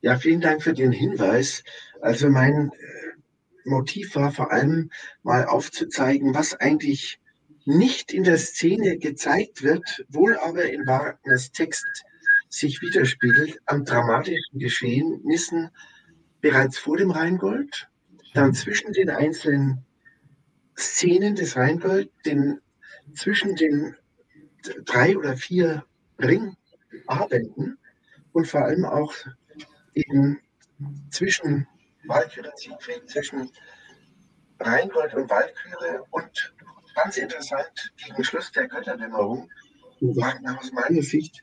Ja, 0.00 0.18
vielen 0.18 0.40
Dank 0.40 0.62
für 0.62 0.72
den 0.72 0.92
Hinweis. 0.92 1.62
Also 2.00 2.28
mein 2.28 2.70
äh, 2.70 3.68
Motiv 3.68 4.14
war 4.16 4.32
vor 4.32 4.52
allem 4.52 4.90
mal 5.22 5.44
aufzuzeigen, 5.44 6.34
was 6.34 6.54
eigentlich 6.54 7.20
nicht 7.64 8.12
in 8.12 8.24
der 8.24 8.38
Szene 8.38 8.98
gezeigt 8.98 9.62
wird, 9.62 10.04
wohl 10.08 10.36
aber 10.38 10.70
in 10.70 10.86
Wagners 10.86 11.52
Text 11.52 12.04
sich 12.48 12.80
widerspiegelt 12.82 13.60
an 13.66 13.84
dramatischen 13.84 14.58
Geschehnissen 14.58 15.70
bereits 16.40 16.78
vor 16.78 16.96
dem 16.96 17.10
Rheingold, 17.10 17.88
dann 18.34 18.54
zwischen 18.54 18.92
den 18.92 19.10
einzelnen 19.10 19.84
Szenen 20.76 21.36
des 21.36 21.56
Rheingold, 21.56 22.10
den, 22.24 22.60
zwischen 23.14 23.54
den 23.54 23.94
drei 24.84 25.16
oder 25.16 25.36
vier 25.36 25.84
Ringabenden 27.10 27.78
und 28.32 28.46
vor 28.46 28.62
allem 28.62 28.84
auch 28.84 29.12
eben 29.94 30.40
zwischen 31.10 31.66
Walküre 32.06 32.52
Siegfried, 32.56 33.08
zwischen 33.10 33.50
Rheingold 34.60 35.14
und 35.14 35.28
Walküre 35.28 36.04
und 36.10 36.54
ganz 36.94 37.16
interessant 37.16 37.92
gegen 37.96 38.24
Schluss 38.24 38.52
der 38.52 38.68
Götterdämmerung, 38.68 39.50
Wagner 40.00 40.58
aus 40.58 40.72
meiner 40.72 41.02
Sicht 41.02 41.42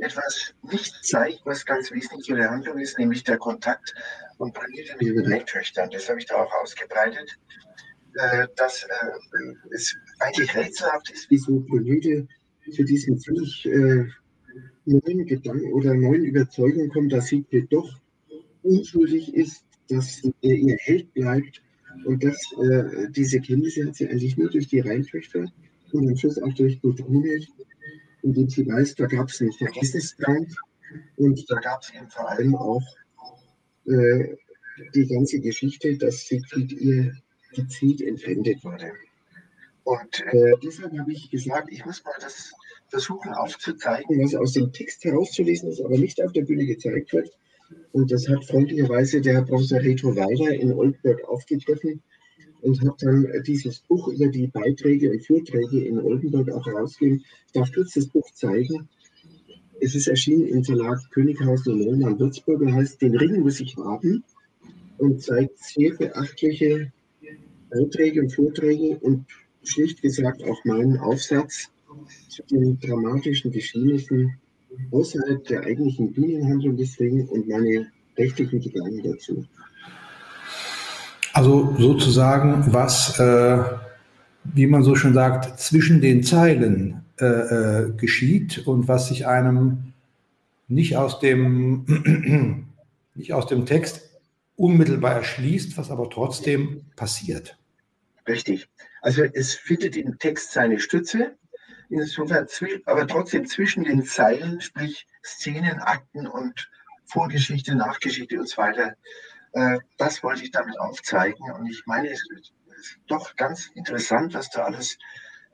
etwas 0.00 0.54
nicht 0.62 0.94
zeigt, 1.04 1.40
was 1.44 1.64
ganz 1.64 1.90
wesentlich 1.90 2.26
für 2.26 2.36
die 2.36 2.44
Handlung 2.44 2.78
ist, 2.78 2.98
nämlich 2.98 3.22
der 3.24 3.38
Kontakt 3.38 3.94
und 4.38 4.54
Brüder 4.54 4.96
mit 4.98 5.16
den 5.16 5.24
Lehrtöchtern. 5.24 5.90
Das 5.90 6.08
habe 6.08 6.18
ich 6.18 6.26
da 6.26 6.36
auch 6.36 6.52
ausgebreitet, 6.62 7.38
äh, 8.14 8.48
dass 8.56 8.84
äh, 8.84 9.74
es 9.74 9.94
eigentlich 10.18 10.54
rätselhaft 10.56 11.10
ist, 11.10 11.30
wieso 11.30 11.60
Brüder 11.60 12.26
zu 12.74 12.82
diesem 12.82 13.20
völlig 13.20 13.66
neuen 14.88 15.26
Gedanken 15.26 15.72
oder 15.72 15.94
neuen 15.94 16.24
Überzeugung 16.24 16.88
kommen, 16.88 17.08
dass 17.08 17.26
Siegfried 17.26 17.72
doch 17.72 17.88
unschuldig 18.62 19.34
ist, 19.34 19.64
dass 19.88 20.22
er 20.42 20.56
ihr 20.56 20.76
Held 20.80 21.12
bleibt 21.14 21.62
und 22.04 22.22
dass 22.22 22.36
äh, 22.62 23.10
diese 23.10 23.40
Kenntnisse 23.40 23.86
hat 23.86 23.96
sie 23.96 24.08
eigentlich 24.08 24.36
nur 24.36 24.50
durch 24.50 24.68
die 24.68 24.80
Rheintöchter 24.80 25.46
und 25.92 26.08
am 26.08 26.16
Schluss 26.16 26.40
auch 26.40 26.52
durch 26.54 26.80
Gudrun 26.80 27.24
in 28.22 28.34
dem 28.34 28.48
sie 28.48 28.66
weiß, 28.66 28.96
da 28.96 29.06
gab 29.06 29.28
es 29.28 29.40
einen 29.40 29.52
Vergessensdrang 29.52 30.46
und 31.16 31.50
da 31.50 31.60
gab 31.60 31.82
es 31.82 31.94
eben 31.94 32.08
vor 32.08 32.28
allem 32.28 32.54
auch 32.56 32.82
äh, 33.86 34.36
die 34.94 35.06
ganze 35.06 35.40
Geschichte, 35.40 35.96
dass 35.96 36.26
Siegfried 36.26 36.72
ihr 36.72 37.14
gezielt 37.52 38.00
entwendet 38.02 38.62
wurde. 38.64 38.92
Und 39.84 40.22
äh, 40.26 40.52
deshalb 40.62 40.96
habe 40.98 41.12
ich 41.12 41.30
gesagt, 41.30 41.70
ich 41.70 41.84
muss 41.86 42.04
mal 42.04 42.12
das 42.20 42.52
versuchen 42.88 43.32
aufzuzeigen, 43.32 44.22
was 44.22 44.34
aus 44.34 44.52
dem 44.52 44.72
Text 44.72 45.04
herauszulesen 45.04 45.70
ist, 45.70 45.80
aber 45.80 45.98
nicht 45.98 46.22
auf 46.22 46.32
der 46.32 46.42
Bühne 46.42 46.66
gezeigt 46.66 47.12
wird. 47.12 47.30
Und 47.92 48.10
das 48.10 48.28
hat 48.28 48.44
freundlicherweise 48.44 49.20
der 49.20 49.42
Professor 49.42 49.80
Reto 49.80 50.14
Weiler 50.16 50.54
in 50.54 50.72
Oldberg 50.72 51.24
aufgegriffen. 51.28 52.02
und 52.60 52.80
habe 52.80 52.96
dann 52.98 53.42
dieses 53.46 53.80
Buch 53.80 54.08
über 54.08 54.26
die 54.26 54.48
Beiträge 54.48 55.10
und 55.12 55.24
Vorträge 55.24 55.84
in 55.84 56.00
Oldenburg 56.00 56.50
auch 56.50 56.66
herausgegeben. 56.66 57.24
Ich 57.46 57.52
darf 57.52 57.70
kurz 57.72 57.94
das 57.94 58.08
Buch 58.08 58.28
zeigen. 58.32 58.88
Es 59.80 59.94
ist 59.94 60.08
erschienen 60.08 60.48
im 60.48 60.64
Verlag 60.64 60.98
Könighausen 61.12 61.74
und 61.74 61.86
Neumann 61.86 62.18
Würzburg 62.18 62.60
und 62.60 62.74
heißt 62.74 63.00
Den 63.00 63.16
Ring 63.16 63.40
muss 63.40 63.60
ich 63.60 63.76
haben 63.76 64.24
und 64.96 65.22
zeigt 65.22 65.56
sehr 65.58 65.94
beachtliche 65.94 66.90
Beiträge 67.70 68.22
und 68.22 68.34
Vorträge 68.34 68.98
und 68.98 69.26
schlicht 69.62 70.02
gesagt 70.02 70.42
auch 70.42 70.64
meinen 70.64 70.98
Aufsatz 70.98 71.70
zu 72.28 72.42
den 72.50 72.78
dramatischen 72.80 73.50
Geschehnissen 73.50 74.38
außerhalb 74.90 75.44
der 75.46 75.62
eigentlichen 75.62 76.12
Bühnenhandlung 76.12 76.76
des 76.76 76.98
Ring 77.00 77.26
und 77.28 77.48
meine 77.48 77.90
rechtlichen 78.16 78.60
Gedanken 78.60 79.02
dazu. 79.02 79.44
Also 81.32 81.74
sozusagen, 81.78 82.72
was, 82.72 83.18
äh, 83.18 83.62
wie 84.44 84.66
man 84.66 84.82
so 84.82 84.94
schön 84.94 85.14
sagt, 85.14 85.60
zwischen 85.60 86.00
den 86.00 86.22
Zeilen 86.22 87.04
äh, 87.20 87.24
äh, 87.24 87.92
geschieht 87.96 88.66
und 88.66 88.88
was 88.88 89.08
sich 89.08 89.26
einem 89.26 89.92
nicht 90.68 90.96
aus 90.96 91.20
dem, 91.20 92.66
nicht 93.14 93.32
aus 93.32 93.46
dem 93.46 93.66
Text 93.66 94.08
unmittelbar 94.56 95.14
erschließt, 95.14 95.78
was 95.78 95.90
aber 95.90 96.10
trotzdem 96.10 96.82
passiert. 96.96 97.56
Richtig. 98.26 98.68
Also 99.00 99.22
es 99.22 99.54
findet 99.54 99.96
im 99.96 100.18
Text 100.18 100.52
seine 100.52 100.80
Stütze, 100.80 101.36
insofern, 101.88 102.46
aber 102.86 103.06
trotzdem 103.06 103.46
zwischen 103.46 103.84
den 103.84 104.04
Zeilen, 104.04 104.60
sprich 104.60 105.06
Szenen, 105.24 105.80
Akten 105.80 106.26
und 106.26 106.70
Vorgeschichte, 107.06 107.74
Nachgeschichte 107.74 108.38
und 108.38 108.48
so 108.48 108.58
weiter, 108.58 108.94
äh, 109.52 109.78
das 109.96 110.22
wollte 110.22 110.44
ich 110.44 110.50
damit 110.50 110.78
aufzeigen. 110.78 111.50
Und 111.52 111.66
ich 111.66 111.82
meine, 111.86 112.10
es 112.10 112.22
ist 112.30 112.52
doch 113.06 113.34
ganz 113.36 113.70
interessant, 113.74 114.34
was 114.34 114.50
da 114.50 114.64
alles 114.64 114.98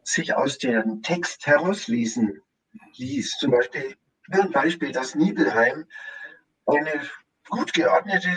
sich 0.03 0.35
aus 0.35 0.59
dem 0.59 1.03
Text 1.03 1.47
herauslesen 1.47 2.43
ließ. 2.97 3.39
Zum 3.39 3.53
Beispiel, 3.53 3.97
ein 4.31 4.51
Beispiel, 4.51 4.93
dass 4.93 5.15
Nibelheim 5.15 5.87
eine 6.67 7.03
gut 7.49 7.73
geordnete 7.73 8.31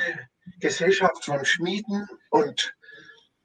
Gesellschaft 0.60 1.25
von 1.25 1.43
Schmieden 1.45 2.07
und 2.29 2.75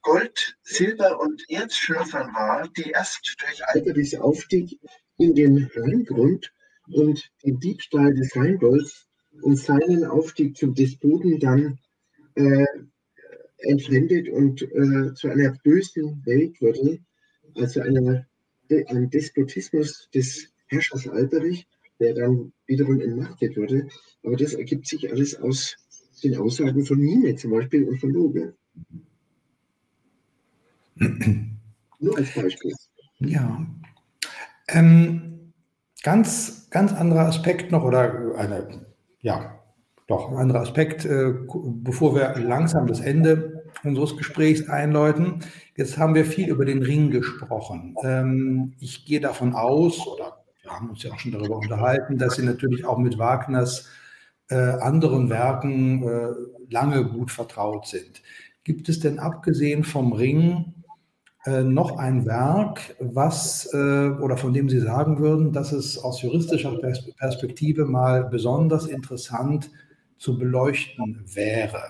Gold, 0.02 0.56
Silber 0.62 1.20
und 1.20 1.44
Erzschürfern 1.48 2.34
war, 2.34 2.68
die 2.76 2.90
erst 2.90 3.36
durch 3.40 3.64
Alberich 3.68 4.18
Aufstieg 4.18 4.78
in 5.18 5.34
den 5.34 5.70
Rheingrund 5.74 6.52
und 6.88 7.30
den 7.44 7.60
Diebstahl 7.60 8.12
des 8.14 8.34
Rheingolds 8.34 9.06
und 9.42 9.56
seinen 9.56 10.04
Aufstieg 10.04 10.56
zum 10.56 10.74
Despoten 10.74 11.38
dann 11.38 11.78
äh, 12.34 12.66
entfremdet 13.58 14.28
und 14.28 14.62
äh, 14.62 15.14
zu 15.14 15.28
einer 15.28 15.56
bösen 15.62 16.22
Welt 16.26 16.60
wurde, 16.60 16.98
also 17.54 17.80
einer, 17.80 18.26
einem 18.88 19.10
Despotismus 19.10 20.08
des 20.12 20.48
Herrschers 20.66 21.06
Alberich, 21.06 21.66
der 22.00 22.14
dann 22.14 22.52
wiederum 22.66 23.00
entmachtet 23.00 23.56
wurde. 23.56 23.88
Aber 24.24 24.36
das 24.36 24.54
ergibt 24.54 24.88
sich 24.88 25.10
alles 25.10 25.36
aus 25.36 25.76
den 26.22 26.36
Aussagen 26.36 26.84
von 26.84 26.98
Mime 26.98 27.36
zum 27.36 27.52
Beispiel 27.52 27.84
und 27.84 27.98
von 27.98 28.10
Lobe. 28.10 28.54
Nur 32.00 32.16
als 32.16 32.34
Beispiel. 32.34 32.72
Ja. 33.20 33.66
Ähm, 34.68 35.52
ganz, 36.02 36.68
ganz 36.70 36.92
anderer 36.92 37.26
Aspekt 37.26 37.70
noch 37.70 37.84
oder 37.84 38.34
eine, 38.36 38.86
ja, 39.20 39.58
doch, 40.08 40.30
ein 40.30 40.36
anderer 40.36 40.60
Aspekt, 40.60 41.04
äh, 41.04 41.32
bevor 41.54 42.14
wir 42.14 42.36
langsam 42.38 42.86
das 42.86 43.00
Ende 43.00 43.64
unseres 43.84 44.16
Gesprächs 44.16 44.68
einläuten. 44.68 45.40
Jetzt 45.76 45.96
haben 45.96 46.14
wir 46.14 46.24
viel 46.24 46.48
über 46.48 46.64
den 46.64 46.82
Ring 46.82 47.10
gesprochen. 47.10 47.96
Ähm, 48.02 48.74
ich 48.78 49.06
gehe 49.06 49.20
davon 49.20 49.54
aus, 49.54 50.06
oder 50.06 50.44
wir 50.62 50.72
haben 50.72 50.90
uns 50.90 51.02
ja 51.02 51.12
auch 51.12 51.18
schon 51.18 51.32
darüber 51.32 51.56
unterhalten, 51.56 52.18
dass 52.18 52.36
Sie 52.36 52.44
natürlich 52.44 52.84
auch 52.84 52.98
mit 52.98 53.18
Wagners 53.18 53.88
äh, 54.48 54.56
anderen 54.56 55.30
Werken 55.30 56.02
äh, 56.02 56.28
lange 56.68 57.04
gut 57.04 57.30
vertraut 57.30 57.86
sind. 57.86 58.22
Gibt 58.64 58.88
es 58.88 59.00
denn 59.00 59.18
abgesehen 59.18 59.82
vom 59.84 60.12
Ring 60.12 60.74
noch 61.46 61.98
ein 61.98 62.24
Werk, 62.24 62.94
was 63.00 63.68
oder 63.74 64.36
von 64.36 64.52
dem 64.52 64.68
Sie 64.68 64.78
sagen 64.78 65.18
würden, 65.18 65.52
dass 65.52 65.72
es 65.72 65.98
aus 65.98 66.22
juristischer 66.22 66.78
Perspektive 67.18 67.84
mal 67.84 68.24
besonders 68.24 68.86
interessant 68.86 69.70
zu 70.18 70.38
beleuchten 70.38 71.24
wäre. 71.34 71.82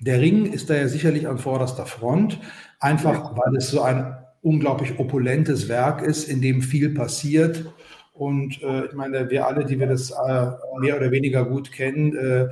Der 0.00 0.20
Ring 0.20 0.46
ist 0.52 0.70
da 0.70 0.74
ja 0.74 0.86
sicherlich 0.86 1.26
an 1.26 1.38
vorderster 1.38 1.86
Front, 1.86 2.38
einfach 2.78 3.36
weil 3.36 3.56
es 3.56 3.70
so 3.70 3.80
ein 3.80 4.16
unglaublich 4.42 4.98
opulentes 4.98 5.68
Werk 5.68 6.02
ist, 6.02 6.28
in 6.28 6.40
dem 6.40 6.62
viel 6.62 6.94
passiert. 6.94 7.72
Und 8.12 8.62
äh, 8.62 8.86
ich 8.86 8.92
meine, 8.92 9.30
wir 9.30 9.46
alle, 9.46 9.64
die 9.64 9.78
wir 9.78 9.86
das 9.86 10.10
äh, 10.10 10.50
mehr 10.80 10.96
oder 10.96 11.10
weniger 11.10 11.44
gut 11.44 11.72
kennen, 11.72 12.16
äh, 12.16 12.48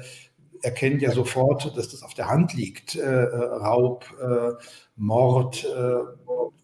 erkennen 0.66 0.98
ja 1.00 1.12
sofort, 1.12 1.76
dass 1.76 1.88
das 1.88 2.02
auf 2.02 2.14
der 2.14 2.28
Hand 2.28 2.52
liegt. 2.52 2.96
Äh, 2.96 3.00
äh, 3.00 3.36
Raub, 3.36 4.04
äh, 4.20 4.52
Mord, 4.96 5.66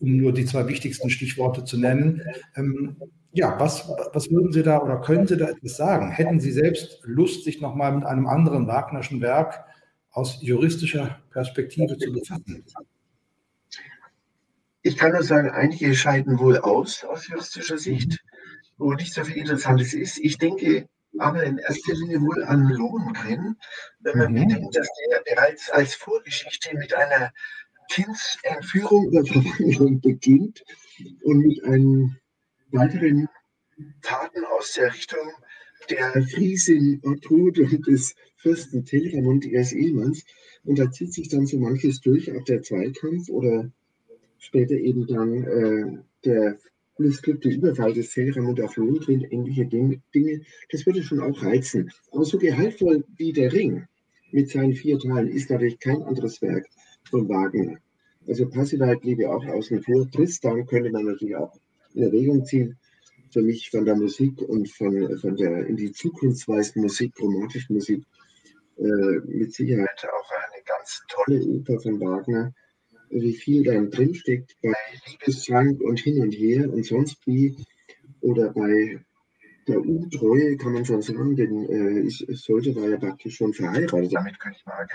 um 0.01 0.17
nur 0.17 0.33
die 0.33 0.47
zwei 0.47 0.67
wichtigsten 0.67 1.11
Stichworte 1.11 1.65
zu 1.65 1.79
nennen. 1.79 2.23
Ähm, 2.57 2.97
ja, 3.33 3.59
was, 3.61 3.88
was 4.12 4.31
würden 4.31 4.53
Sie 4.53 4.62
da 4.62 4.83
oder 4.83 5.01
können 5.01 5.27
Sie 5.27 5.37
da 5.37 5.49
etwas 5.49 5.77
sagen? 5.77 6.11
Hätten 6.11 6.41
Sie 6.41 6.51
selbst 6.51 7.01
Lust, 7.05 7.45
sich 7.45 7.61
nochmal 7.61 7.95
mit 7.95 8.05
einem 8.05 8.27
anderen 8.27 8.67
Wagnerschen 8.67 9.21
Werk 9.21 9.65
aus 10.11 10.38
juristischer 10.43 11.21
Perspektive 11.31 11.97
zu 11.99 12.12
befassen? 12.12 12.65
Ich 14.83 14.97
kann 14.97 15.12
nur 15.12 15.23
sagen, 15.23 15.51
einige 15.51 15.95
scheiden 15.95 16.38
wohl 16.38 16.59
aus 16.59 17.05
aus 17.05 17.29
juristischer 17.29 17.79
Sicht, 17.79 18.19
wo 18.79 18.95
nicht 18.95 19.15
so 19.15 19.25
viel 19.25 19.37
Interessantes 19.37 19.95
ist. 19.95 20.19
Ich 20.19 20.38
denke 20.38 20.88
aber 21.18 21.44
in 21.44 21.59
erster 21.59 21.94
Linie 21.94 22.20
wohl 22.20 22.42
an 22.44 22.68
Lohengrin, 22.68 23.57
wenn 24.01 24.18
man 24.18 24.33
mhm. 24.33 24.48
bedenkt, 24.48 24.77
dass 24.77 24.88
der 25.11 25.22
bereits 25.35 25.70
als 25.70 25.94
Vorgeschichte 25.94 26.77
mit 26.77 26.94
einer 26.94 27.33
Kindsentführung 27.90 29.09
oder 29.09 29.25
Verwandlung 29.25 30.01
beginnt 30.01 30.64
und 31.22 31.38
mit 31.46 31.62
einem 31.64 32.16
weiteren 32.70 33.29
Taten 34.01 34.44
aus 34.44 34.72
der 34.75 34.92
Richtung 34.94 35.33
der 35.90 36.12
Friesin 36.22 37.01
Ortrud 37.05 37.59
und 37.59 37.87
des 37.87 38.14
Fürsten 38.37 38.85
Telramund 38.85 39.44
ihres 39.44 39.72
Ehemanns. 39.72 40.25
Und 40.64 40.79
da 40.79 40.90
zieht 40.90 41.12
sich 41.12 41.29
dann 41.29 41.46
so 41.46 41.59
manches 41.59 42.01
durch, 42.01 42.33
auch 42.33 42.44
der 42.44 42.62
Zweikampf 42.62 43.29
oder 43.29 43.70
später 44.38 44.75
eben 44.75 45.07
dann 45.07 45.44
äh, 45.44 45.98
der 46.25 46.59
missglückte 47.03 47.51
Überfall 47.51 47.93
des 47.93 48.11
Telramund 48.11 48.61
auf 48.61 48.77
Lohengrin, 48.77 49.27
ähnliche 49.31 49.67
Dinge. 49.67 50.41
Das 50.71 50.87
würde 50.87 51.03
schon 51.03 51.21
auch 51.21 51.43
reizen. 51.43 51.91
Aber 52.11 52.25
so 52.25 52.38
gehaltvoll 52.38 53.05
wie 53.17 53.33
der 53.33 53.53
Ring 53.53 53.87
mit 54.31 54.51
seinen 54.51 54.75
vier 54.75 54.99
Teilen 54.99 55.29
ist 55.29 55.51
natürlich 55.51 55.79
kein 55.79 56.03
anderes 56.03 56.41
Werk 56.41 56.67
von 57.11 57.29
Wagner. 57.29 57.79
Also 58.27 58.49
Passivheit 58.49 59.01
bliebe 59.01 59.29
auch 59.29 59.45
außen 59.45 59.83
vor. 59.83 60.11
Tristan 60.11 60.67
könnte 60.67 60.91
man 60.91 61.05
natürlich 61.07 61.37
auch 61.37 61.53
in 61.95 62.05
Erwägung 62.05 62.45
ziehen. 62.45 62.79
Für 63.31 63.43
mich 63.43 63.71
von 63.71 63.85
der 63.85 63.97
Musik 63.97 64.41
und 64.43 64.69
von, 64.71 65.19
von 65.19 65.37
der 65.37 65.67
in 65.67 65.77
die 65.77 65.93
Zukunft 65.93 66.47
weisenden 66.49 66.83
Musik, 66.83 67.15
romantischen 67.21 67.75
Musik, 67.75 68.05
äh, 68.79 69.21
mit 69.27 69.53
Sicherheit 69.55 70.05
auch 70.05 70.31
eine 70.31 70.62
ganz 70.65 71.03
tolle 71.09 71.43
Oper 71.43 71.81
von 71.81 72.01
Wagner. 72.01 72.53
Wie 73.12 73.35
viel 73.35 73.62
dann 73.62 73.90
drinsteckt 73.90 74.57
bei 74.62 74.72
Liebeszwang 75.07 75.77
und 75.77 76.01
hin 76.01 76.20
und 76.20 76.33
her 76.33 76.72
und 76.72 76.85
sonst 76.85 77.18
wie 77.27 77.55
oder 78.20 78.51
bei 78.51 79.01
der 79.68 79.81
Untreue 79.81 80.57
kann 80.57 80.72
man 80.72 80.85
schon 80.85 81.03
sagen, 81.03 81.37
denn 81.37 81.68
äh, 81.68 82.01
ich, 82.01 82.25
sollte 82.31 82.75
war 82.75 82.88
ja 82.88 82.96
praktisch 82.96 83.37
schon 83.37 83.53
verheiratet. 83.53 84.12
Damit 84.12 84.40
könnte 84.40 84.59
ich 84.59 84.66
mal 84.66 84.87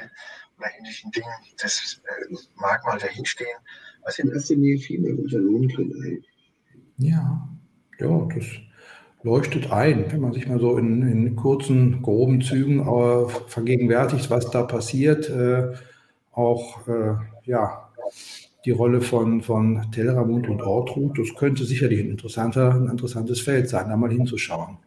bei 0.58 0.68
ähnlichen 0.78 1.12
Dingen, 1.12 1.28
das 1.62 2.02
äh, 2.04 2.36
mag 2.60 2.84
mal 2.86 3.00
dahinstehen. 3.00 3.48
Also 4.02 4.24
in 4.24 4.32
erster 4.32 4.56
Linie 4.56 4.78
viel 4.80 5.00
mehr 5.00 5.18
unter 5.18 5.38
Lohngrin 5.38 5.94
ein. 6.04 6.24
Ja, 6.98 7.48
ja, 8.00 8.28
das 8.34 8.46
leuchtet 9.24 9.72
ein, 9.72 10.12
wenn 10.12 10.22
man 10.22 10.34
sich 10.34 10.48
mal 10.48 10.60
so 10.60 10.78
in, 10.78 11.02
in 11.04 11.36
kurzen, 11.36 12.02
groben 12.02 12.42
Zügen 12.42 12.80
äh, 12.80 13.30
vergegenwärtigt, 13.48 14.30
was 14.30 14.50
da 14.50 14.64
passiert. 14.64 15.30
Äh, 15.30 15.74
auch 16.32 16.88
äh, 16.88 17.16
ja, 17.44 17.87
die 18.66 18.72
Rolle 18.72 19.02
von, 19.02 19.42
von 19.42 19.92
Telramund 19.92 20.50
und 20.50 20.62
Ortrud, 20.62 21.18
das 21.18 21.34
könnte 21.36 21.64
sicherlich 21.64 22.02
ein, 22.02 22.10
interessanter, 22.10 22.74
ein 22.74 22.88
interessantes 22.88 23.40
Feld 23.40 23.70
sein, 23.70 23.90
da 23.90 23.96
mal 23.96 24.12
hinzuschauen. 24.12 24.78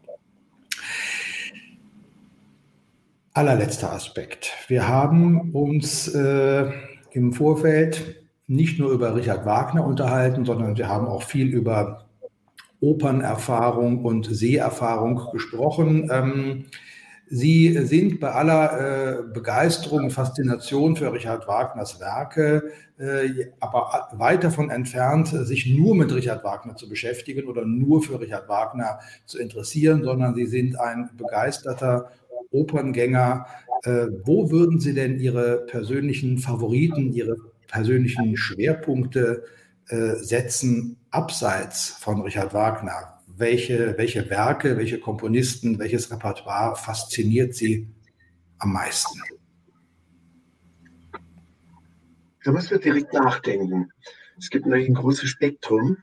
Allerletzter 3.33 3.93
Aspekt. 3.93 4.53
Wir 4.69 4.89
haben 4.89 5.53
uns 5.53 6.09
äh, 6.09 6.71
im 7.13 7.33
Vorfeld 7.33 8.25
nicht 8.49 8.79
nur 8.81 8.91
über 8.91 9.15
Richard 9.15 9.47
Wagner 9.47 9.87
unterhalten, 9.87 10.45
sondern 10.45 10.77
wir 10.77 10.89
haben 10.89 11.07
auch 11.07 11.23
viel 11.23 11.49
über 11.49 12.07
Opernerfahrung 12.81 14.05
und 14.05 14.27
Seherfahrung 14.27 15.29
gesprochen. 15.33 16.11
Ähm, 16.13 16.65
Sie 17.33 17.73
sind 17.87 18.19
bei 18.19 18.33
aller 18.33 19.21
äh, 19.21 19.23
Begeisterung 19.23 20.05
und 20.05 20.11
Faszination 20.11 20.97
für 20.97 21.13
Richard 21.13 21.47
Wagners 21.47 22.01
Werke, 22.01 22.73
äh, 22.99 23.47
aber 23.61 24.09
weit 24.15 24.43
davon 24.43 24.69
entfernt, 24.69 25.29
sich 25.29 25.67
nur 25.67 25.95
mit 25.95 26.13
Richard 26.13 26.43
Wagner 26.43 26.75
zu 26.75 26.89
beschäftigen 26.89 27.47
oder 27.47 27.65
nur 27.65 28.03
für 28.03 28.21
Richard 28.21 28.49
Wagner 28.49 28.99
zu 29.27 29.39
interessieren, 29.39 30.03
sondern 30.03 30.35
Sie 30.35 30.47
sind 30.47 30.79
ein 30.81 31.09
begeisterter 31.17 32.11
Operngänger. 32.51 33.47
Äh, 33.85 34.07
wo 34.25 34.51
würden 34.51 34.81
Sie 34.81 34.93
denn 34.93 35.21
Ihre 35.21 35.67
persönlichen 35.67 36.39
Favoriten, 36.39 37.13
Ihre 37.13 37.37
persönlichen 37.69 38.37
Schwerpunkte 38.37 39.45
äh, 39.89 40.15
setzen, 40.17 40.97
abseits 41.13 41.91
von 41.91 42.23
Richard 42.23 42.55
Wagner? 42.55 43.20
Welche, 43.41 43.97
welche 43.97 44.29
Werke, 44.31 44.77
welche 44.77 45.01
Komponisten, 45.01 45.79
welches 45.79 46.11
Repertoire 46.11 46.77
fasziniert 46.77 47.55
Sie 47.55 47.89
am 48.59 48.73
meisten? 48.73 49.21
Da 52.45 52.53
müssen 52.53 52.71
wir 52.71 52.79
direkt 52.79 53.13
nachdenken. 53.13 53.91
Es 54.39 54.49
gibt 54.51 54.67
natürlich 54.67 54.89
ein 54.89 54.95
großes 54.95 55.29
Spektrum. 55.29 55.99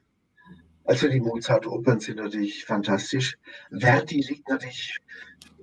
Also 0.84 1.08
die 1.08 1.20
Mozart-Opern 1.20 2.00
sind 2.00 2.18
natürlich 2.18 2.66
fantastisch. 2.66 3.38
Verdi 3.72 4.22
liegt 4.22 4.48
natürlich 4.48 5.00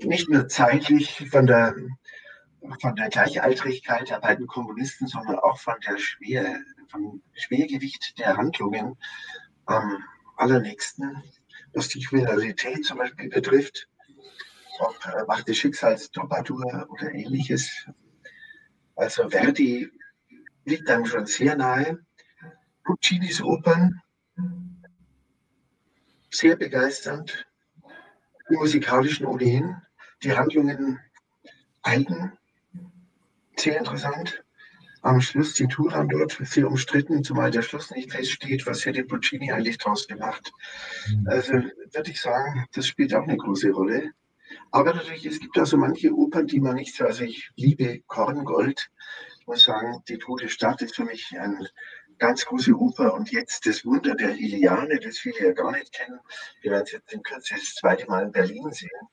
nicht 0.02 0.28
nur 0.28 0.48
zeitlich 0.48 1.28
von 1.30 1.46
der, 1.46 1.74
von 2.80 2.96
der 2.96 3.08
Gleichaltrigkeit 3.08 4.10
der 4.10 4.20
beiden 4.20 4.46
Komponisten, 4.46 5.06
sondern 5.06 5.38
auch 5.38 5.58
von 5.58 5.74
der 5.86 5.98
Schwer, 5.98 6.58
vom 6.88 7.22
Schwergewicht 7.34 8.18
der 8.18 8.36
Handlungen 8.36 8.96
am 9.66 10.04
allernächsten 10.36 11.22
was 11.74 11.88
die 11.88 12.02
Kriminalität 12.02 12.84
zum 12.84 12.98
Beispiel 12.98 13.28
betrifft, 13.28 13.88
ob 14.80 14.96
äh, 15.06 15.24
Macht 15.26 15.48
des 15.48 15.58
Schicksals, 15.58 16.10
Troubadour 16.10 16.86
oder 16.90 17.12
ähnliches. 17.12 17.86
Also 18.96 19.28
Verdi 19.28 19.90
liegt 20.64 20.88
dann 20.88 21.04
schon 21.06 21.26
sehr 21.26 21.56
nahe. 21.56 21.98
Puccinis 22.84 23.40
Opern, 23.40 24.00
sehr 26.30 26.56
begeisternd. 26.56 27.46
Die 28.50 28.56
musikalischen 28.56 29.24
ohnehin, 29.24 29.76
die 30.22 30.36
Handlungen 30.36 31.00
eigen, 31.82 32.36
sehr 33.56 33.78
interessant 33.78 34.44
am 35.04 35.20
Schluss 35.20 35.52
die 35.52 35.68
Touran 35.68 36.08
dort 36.08 36.38
sehr 36.40 36.66
umstritten, 36.66 37.22
zumal 37.22 37.50
der 37.50 37.60
Schluss 37.60 37.90
nicht 37.90 38.10
feststeht, 38.10 38.66
was 38.66 38.86
hätte 38.86 39.04
Puccini 39.04 39.52
eigentlich 39.52 39.76
draus 39.76 40.08
gemacht. 40.08 40.50
Mhm. 41.08 41.28
Also 41.28 41.52
würde 41.52 42.10
ich 42.10 42.20
sagen, 42.20 42.66
das 42.72 42.86
spielt 42.86 43.14
auch 43.14 43.22
eine 43.22 43.36
große 43.36 43.70
Rolle. 43.70 44.12
Aber 44.70 44.94
natürlich, 44.94 45.26
es 45.26 45.40
gibt 45.40 45.58
auch 45.58 45.66
so 45.66 45.76
manche 45.76 46.10
Opern, 46.10 46.46
die 46.46 46.58
man 46.58 46.76
nicht 46.76 46.96
so, 46.96 47.04
also 47.04 47.24
ich 47.24 47.50
liebe 47.54 48.00
Korngold. 48.06 48.90
Ich 49.40 49.46
muss 49.46 49.64
sagen, 49.64 50.02
die 50.08 50.18
Tote 50.18 50.48
Stadt 50.48 50.80
ist 50.80 50.96
für 50.96 51.04
mich 51.04 51.36
eine 51.38 51.68
ganz 52.18 52.46
große 52.46 52.72
Oper 52.72 53.12
und 53.12 53.30
jetzt 53.30 53.66
das 53.66 53.84
Wunder 53.84 54.14
der 54.14 54.32
Liliane, 54.32 54.98
das 55.00 55.18
viele 55.18 55.48
ja 55.48 55.52
gar 55.52 55.72
nicht 55.72 55.92
kennen. 55.92 56.18
Wir 56.62 56.70
werden 56.70 56.84
es 56.84 56.92
jetzt 56.92 57.12
in 57.12 57.22
Kürze 57.22 57.54
das 57.56 57.74
zweite 57.74 58.06
Mal 58.06 58.24
in 58.24 58.32
Berlin 58.32 58.72
sehen 58.72 59.08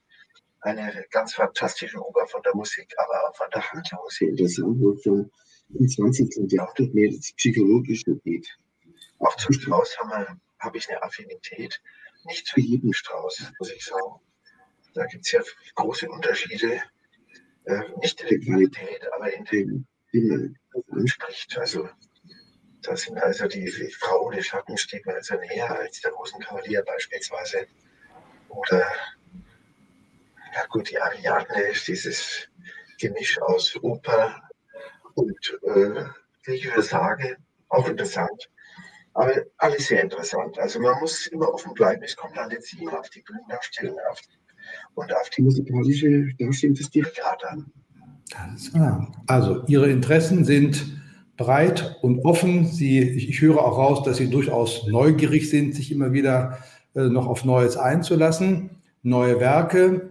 eine 0.62 1.06
ganz 1.10 1.34
fantastische 1.34 2.00
Oper 2.00 2.28
von 2.28 2.42
der 2.44 2.56
Musik, 2.56 2.94
aber 2.98 3.28
auch 3.28 3.36
von 3.36 3.48
der 3.54 3.72
Handlung 3.72 4.00
sehr 4.10 4.30
interessant, 4.30 4.80
wo 4.80 4.96
schon 4.96 5.32
im 5.78 5.88
20. 5.88 6.52
Jahrhundert 6.52 6.94
mehr 6.94 7.12
das 7.12 7.32
Psychologische 7.34 8.16
geht. 8.24 8.48
Auch 9.20 9.36
zum 9.38 9.54
Strauß 9.54 9.98
habe 10.00 10.40
hab 10.60 10.76
ich 10.76 10.90
eine 10.90 11.02
Affinität. 11.04 11.82
Nicht 12.26 12.48
zu 12.48 12.60
jedem 12.60 12.94
Strauß, 12.94 13.52
muss 13.60 13.72
ich 13.72 13.84
sagen. 13.84 14.20
Da 14.94 15.06
gibt 15.06 15.26
es 15.26 15.32
ja 15.32 15.42
große 15.76 16.10
Unterschiede. 16.10 16.82
Äh, 17.66 17.82
nicht 18.02 18.22
in 18.22 18.28
der 18.30 18.40
Qualität, 18.40 19.08
aber 19.14 19.34
in 19.34 19.46
dem, 19.46 19.86
wie 20.12 20.22
man 20.22 20.58
anspricht. 20.92 21.58
Also, 21.58 21.88
da 22.82 22.96
sind 22.96 23.18
also 23.20 23.48
die, 23.48 23.66
die 23.66 23.92
Frau 23.92 24.26
ohne 24.26 24.44
Schatten 24.44 24.78
steht 24.78 25.06
mir 25.06 25.14
also 25.14 25.36
näher 25.36 25.70
als 25.70 26.02
der 26.02 26.12
Rosenkavalier 26.12 26.84
beispielsweise. 26.84 27.68
Oder, 28.50 28.86
ja 30.56 30.66
gut, 30.70 30.90
die 30.90 31.00
Ariadne 31.00 31.62
ist 31.64 31.88
dieses 31.88 32.48
Gemisch 33.00 33.40
aus 33.42 33.76
Oper, 33.82 34.50
und 35.16 35.60
äh, 35.64 36.04
griechische 36.44 36.82
Sage, 36.82 37.38
auch 37.70 37.88
interessant. 37.88 38.50
Aber 39.14 39.34
alles 39.58 39.88
sehr 39.88 40.02
interessant. 40.04 40.58
Also 40.60 40.80
man 40.80 41.00
muss 41.00 41.28
immer 41.28 41.54
offen 41.54 41.74
bleiben. 41.74 42.02
Es 42.04 42.16
kommt 42.16 42.38
dann 42.38 42.50
jetzt 42.52 42.74
immer 42.74 43.00
auf 43.00 43.10
die 43.10 43.22
Bühnendarstellung 43.22 43.98
auf, 44.10 44.20
und 44.96 45.14
auf 45.14 45.30
die 45.30 45.42
musikalische 45.42 46.34
Darstellung 46.40 46.76
des 46.76 46.90
Dirigats 46.90 47.44
an. 47.44 47.66
Ganz 48.30 48.72
klar. 48.72 49.12
Also 49.28 49.64
Ihre 49.68 49.90
Interessen 49.90 50.46
sind 50.46 50.86
breit 51.36 51.98
und 52.02 52.24
offen. 52.24 52.66
Sie, 52.66 53.00
ich, 53.00 53.30
ich, 53.30 53.42
höre 53.42 53.60
auch 53.60 53.78
raus, 53.78 54.04
dass 54.04 54.18
Sie 54.18 54.30
durchaus 54.30 54.88
neugierig 54.88 55.50
sind, 55.50 55.76
sich 55.76 55.92
immer 55.92 56.14
wieder 56.14 56.60
äh, 56.96 57.04
noch 57.04 57.28
auf 57.28 57.44
Neues 57.44 57.78
einzulassen. 57.78 58.82
Neue 59.04 59.40
Werke, 59.40 60.11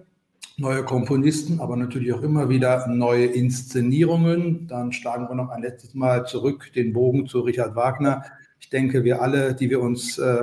neue 0.61 0.85
Komponisten, 0.85 1.61
aber 1.61 1.77
natürlich 1.77 2.13
auch 2.13 2.23
immer 2.23 2.49
wieder 2.49 2.87
neue 2.89 3.27
Inszenierungen. 3.27 4.67
Dann 4.69 4.93
schlagen 4.93 5.29
wir 5.29 5.35
noch 5.35 5.49
ein 5.49 5.63
letztes 5.63 5.95
Mal 5.95 6.27
zurück 6.27 6.71
den 6.75 6.93
Bogen 6.93 7.27
zu 7.27 7.41
Richard 7.41 7.75
Wagner. 7.75 8.25
Ich 8.61 8.69
denke, 8.69 9.05
wir 9.05 9.23
alle, 9.23 9.55
die 9.55 9.71
wir 9.71 9.81
uns 9.81 10.19
äh, 10.19 10.43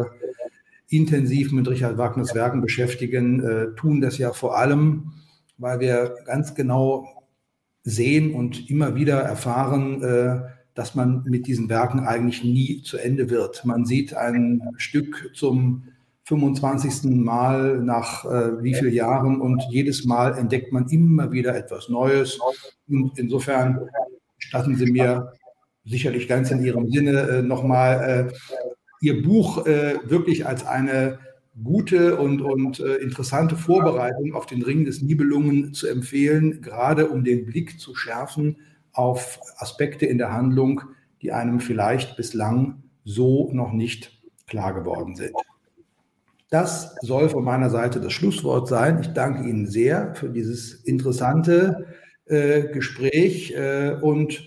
intensiv 0.89 1.51
mit 1.51 1.67
Richard 1.67 1.97
Wagners 1.97 2.33
Werken 2.33 2.61
beschäftigen, 2.61 3.43
äh, 3.43 3.75
tun 3.75 4.01
das 4.01 4.17
ja 4.17 4.33
vor 4.33 4.57
allem, 4.57 5.13
weil 5.57 5.79
wir 5.79 6.15
ganz 6.25 6.55
genau 6.55 7.25
sehen 7.83 8.33
und 8.33 8.69
immer 8.69 8.95
wieder 8.95 9.19
erfahren, 9.19 10.01
äh, 10.01 10.41
dass 10.73 10.95
man 10.95 11.23
mit 11.25 11.47
diesen 11.47 11.69
Werken 11.69 12.01
eigentlich 12.01 12.43
nie 12.43 12.81
zu 12.83 12.97
Ende 12.97 13.29
wird. 13.29 13.65
Man 13.65 13.85
sieht 13.85 14.13
ein 14.15 14.61
Stück 14.77 15.31
zum 15.33 15.83
25. 16.27 17.03
Mal 17.23 17.79
nach 17.79 18.25
äh, 18.25 18.61
wie 18.61 18.73
vielen 18.73 18.93
Jahren 18.93 19.39
und 19.39 19.63
jedes 19.69 20.03
Mal 20.03 20.37
entdeckt 20.37 20.73
man 20.73 20.87
immer 20.89 21.31
wieder 21.31 21.55
etwas 21.55 21.87
Neues. 21.87 22.37
Und 22.89 23.17
insofern 23.17 23.89
statten 24.37 24.75
Sie 24.75 24.91
mir 24.91 25.31
sicherlich 25.85 26.27
ganz 26.27 26.51
in 26.51 26.61
Ihrem 26.61 26.89
Sinne 26.89 27.21
äh, 27.21 27.41
nochmal 27.41 28.29
äh, 28.29 28.33
Ihr 28.99 29.21
Buch 29.21 29.65
äh, 29.65 29.99
wirklich 30.03 30.45
als 30.45 30.65
eine 30.65 31.19
gute 31.63 32.17
und, 32.17 32.41
und 32.41 32.81
äh, 32.81 32.95
interessante 32.95 33.55
Vorbereitung 33.55 34.35
auf 34.35 34.45
den 34.47 34.63
Ring 34.63 34.83
des 34.83 35.01
Nibelungen 35.01 35.73
zu 35.73 35.87
empfehlen, 35.87 36.61
gerade 36.61 37.07
um 37.07 37.23
den 37.23 37.45
Blick 37.45 37.79
zu 37.79 37.95
schärfen 37.95 38.57
auf 38.91 39.39
Aspekte 39.57 40.05
in 40.05 40.17
der 40.17 40.33
Handlung, 40.33 40.81
die 41.21 41.31
einem 41.31 41.61
vielleicht 41.61 42.17
bislang 42.17 42.83
so 43.05 43.49
noch 43.53 43.71
nicht 43.71 44.21
klar 44.45 44.73
geworden 44.73 45.15
sind. 45.15 45.33
Das 46.49 46.95
soll 47.01 47.29
von 47.29 47.43
meiner 47.43 47.69
Seite 47.69 47.99
das 47.99 48.13
Schlusswort 48.13 48.69
sein. 48.69 49.01
Ich 49.01 49.07
danke 49.07 49.47
Ihnen 49.47 49.67
sehr 49.67 50.15
für 50.15 50.29
dieses 50.29 50.73
interessante 50.73 51.87
äh, 52.25 52.63
Gespräch 52.69 53.51
äh, 53.51 53.97
und 54.01 54.43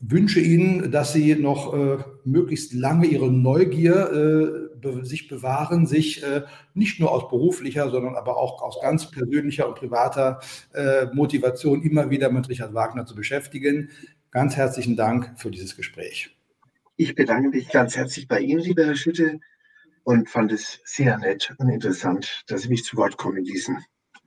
wünsche 0.00 0.40
Ihnen, 0.40 0.92
dass 0.92 1.12
Sie 1.12 1.34
noch 1.34 1.74
äh, 1.74 1.98
möglichst 2.24 2.74
lange 2.74 3.06
Ihre 3.06 3.30
Neugier 3.30 4.12
äh, 4.12 4.78
be 4.78 5.04
sich 5.04 5.26
bewahren, 5.26 5.86
sich 5.86 6.22
äh, 6.22 6.42
nicht 6.74 7.00
nur 7.00 7.10
aus 7.10 7.28
beruflicher, 7.28 7.90
sondern 7.90 8.14
aber 8.14 8.36
auch 8.36 8.62
aus 8.62 8.78
ganz 8.80 9.10
persönlicher 9.10 9.66
und 9.66 9.74
privater 9.74 10.40
äh, 10.74 11.06
Motivation 11.12 11.82
immer 11.82 12.10
wieder 12.10 12.30
mit 12.30 12.48
Richard 12.48 12.74
Wagner 12.74 13.06
zu 13.06 13.16
beschäftigen. 13.16 13.90
Ganz 14.30 14.56
herzlichen 14.56 14.96
Dank 14.96 15.32
für 15.36 15.50
dieses 15.50 15.76
Gespräch. 15.76 16.36
Ich 16.96 17.14
bedanke 17.14 17.48
mich 17.48 17.68
ganz 17.68 17.96
herzlich 17.96 18.28
bei 18.28 18.40
Ihnen, 18.40 18.60
lieber 18.60 18.84
Herr 18.84 18.96
Schütte 18.96 19.40
und 20.06 20.30
fand 20.30 20.52
es 20.52 20.80
sehr 20.84 21.18
nett 21.18 21.52
und 21.58 21.68
interessant, 21.68 22.44
dass 22.46 22.62
Sie 22.62 22.68
mich 22.68 22.84
zu 22.84 22.96
Wort 22.96 23.16
kommen 23.18 23.42
ließen. 23.44 23.76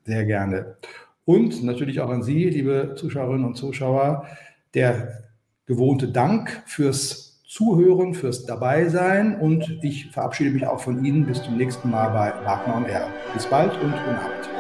Sehr 0.06 0.26
gerne. 0.26 0.78
Und 1.24 1.64
natürlich 1.64 2.02
auch 2.02 2.10
an 2.10 2.22
Sie, 2.22 2.50
liebe 2.50 2.96
Zuschauerinnen 2.98 3.46
und 3.46 3.56
Zuschauer, 3.56 4.28
der 4.74 5.24
gewohnte 5.66 6.10
Dank 6.10 6.64
fürs 6.66 7.42
Zuhören, 7.48 8.14
fürs 8.14 8.46
Dabeisein 8.46 9.40
und 9.40 9.80
ich 9.82 10.12
verabschiede 10.12 10.52
mich 10.52 10.68
auch 10.68 10.82
von 10.82 11.04
Ihnen 11.06 11.26
bis 11.26 11.42
zum 11.42 11.56
nächsten 11.56 11.90
Mal 11.90 12.10
bei 12.10 12.46
Wagner 12.46 12.76
und 12.76 12.86
R. 12.86 13.08
Bis 13.34 13.46
bald 13.46 13.72
und 13.82 13.92
guten 13.92 14.16
Abend. 14.16 14.59